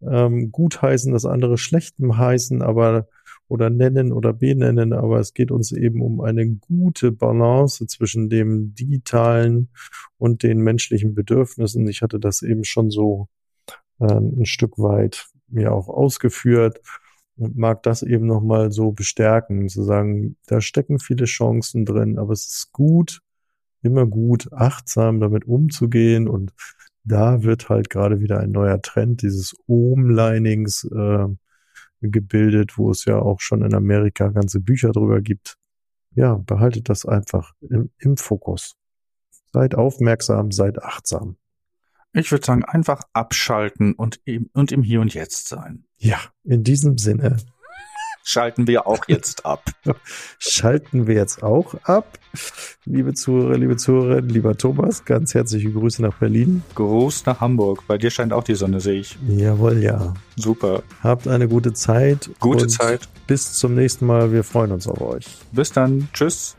ähm, 0.01 0.51
gut 0.51 0.81
heißen, 0.81 1.13
das 1.13 1.25
andere 1.25 1.57
schlecht 1.57 1.95
heißen, 1.99 2.61
aber 2.61 3.07
oder 3.51 3.69
nennen 3.69 4.13
oder 4.13 4.31
benennen, 4.31 4.93
aber 4.93 5.19
es 5.19 5.33
geht 5.33 5.51
uns 5.51 5.73
eben 5.73 6.01
um 6.01 6.21
eine 6.21 6.47
gute 6.47 7.11
Balance 7.11 7.85
zwischen 7.85 8.29
dem 8.29 8.73
digitalen 8.75 9.67
und 10.17 10.43
den 10.43 10.59
menschlichen 10.59 11.13
Bedürfnissen. 11.13 11.85
Ich 11.89 12.01
hatte 12.01 12.17
das 12.17 12.43
eben 12.43 12.63
schon 12.63 12.91
so 12.91 13.27
äh, 13.99 14.05
ein 14.05 14.45
Stück 14.45 14.77
weit 14.79 15.27
mir 15.53 15.73
auch 15.73 15.87
ausgeführt 15.87 16.81
und 17.37 17.57
mag 17.57 17.83
das 17.83 18.03
eben 18.03 18.27
nochmal 18.27 18.71
so 18.71 18.91
bestärken, 18.91 19.69
zu 19.69 19.83
sagen, 19.83 20.37
da 20.47 20.61
stecken 20.61 20.99
viele 20.99 21.25
Chancen 21.25 21.85
drin, 21.85 22.19
aber 22.19 22.33
es 22.33 22.45
ist 22.47 22.71
gut, 22.71 23.21
immer 23.81 24.05
gut, 24.05 24.51
achtsam 24.53 25.19
damit 25.19 25.45
umzugehen 25.45 26.27
und 26.27 26.53
da 27.03 27.43
wird 27.43 27.69
halt 27.69 27.89
gerade 27.89 28.19
wieder 28.19 28.39
ein 28.39 28.51
neuer 28.51 28.81
Trend 28.81 29.23
dieses 29.23 29.55
Omlinings 29.67 30.83
äh, 30.83 31.27
gebildet, 32.01 32.77
wo 32.77 32.91
es 32.91 33.05
ja 33.05 33.19
auch 33.19 33.39
schon 33.39 33.63
in 33.63 33.73
Amerika 33.73 34.27
ganze 34.29 34.60
Bücher 34.60 34.91
drüber 34.91 35.21
gibt. 35.21 35.58
Ja, 36.13 36.35
behaltet 36.35 36.89
das 36.89 37.06
einfach 37.06 37.54
im, 37.62 37.89
im 37.97 38.17
Fokus. 38.17 38.75
Seid 39.54 39.75
aufmerksam, 39.75 40.52
seid 40.52 40.81
achtsam. 40.83 41.37
Ich 42.13 42.31
würde 42.31 42.45
sagen, 42.45 42.65
einfach 42.65 43.01
abschalten 43.13 43.93
und 43.93 44.19
im, 44.25 44.49
und 44.53 44.71
im 44.71 44.83
Hier 44.83 45.01
und 45.01 45.13
Jetzt 45.13 45.47
sein. 45.47 45.85
Ja, 45.97 46.19
in 46.43 46.63
diesem 46.63 46.97
Sinne 46.97 47.37
schalten 48.23 48.67
wir 48.67 48.87
auch 48.87 49.07
jetzt 49.07 49.45
ab. 49.45 49.71
Schalten 50.39 51.07
wir 51.07 51.15
jetzt 51.15 51.43
auch 51.43 51.75
ab. 51.83 52.19
Liebe 52.85 53.13
Zuhörer, 53.13 53.57
liebe 53.57 53.77
Zuhörerinnen, 53.77 54.29
lieber 54.29 54.57
Thomas, 54.57 55.05
ganz 55.05 55.33
herzliche 55.33 55.71
Grüße 55.71 56.01
nach 56.01 56.17
Berlin. 56.17 56.63
Gruß 56.75 57.25
nach 57.25 57.41
Hamburg. 57.41 57.83
Bei 57.87 57.97
dir 57.97 58.09
scheint 58.09 58.33
auch 58.33 58.43
die 58.43 58.55
Sonne, 58.55 58.79
sehe 58.79 59.01
ich. 59.01 59.17
Jawohl, 59.27 59.81
ja. 59.81 60.13
Super. 60.35 60.83
Habt 61.03 61.27
eine 61.27 61.47
gute 61.47 61.73
Zeit. 61.73 62.29
Gute 62.39 62.67
Zeit. 62.67 63.07
Bis 63.27 63.53
zum 63.53 63.75
nächsten 63.75 64.05
Mal. 64.05 64.31
Wir 64.31 64.43
freuen 64.43 64.71
uns 64.71 64.87
auf 64.87 65.01
euch. 65.01 65.25
Bis 65.51 65.71
dann. 65.71 66.09
Tschüss. 66.13 66.55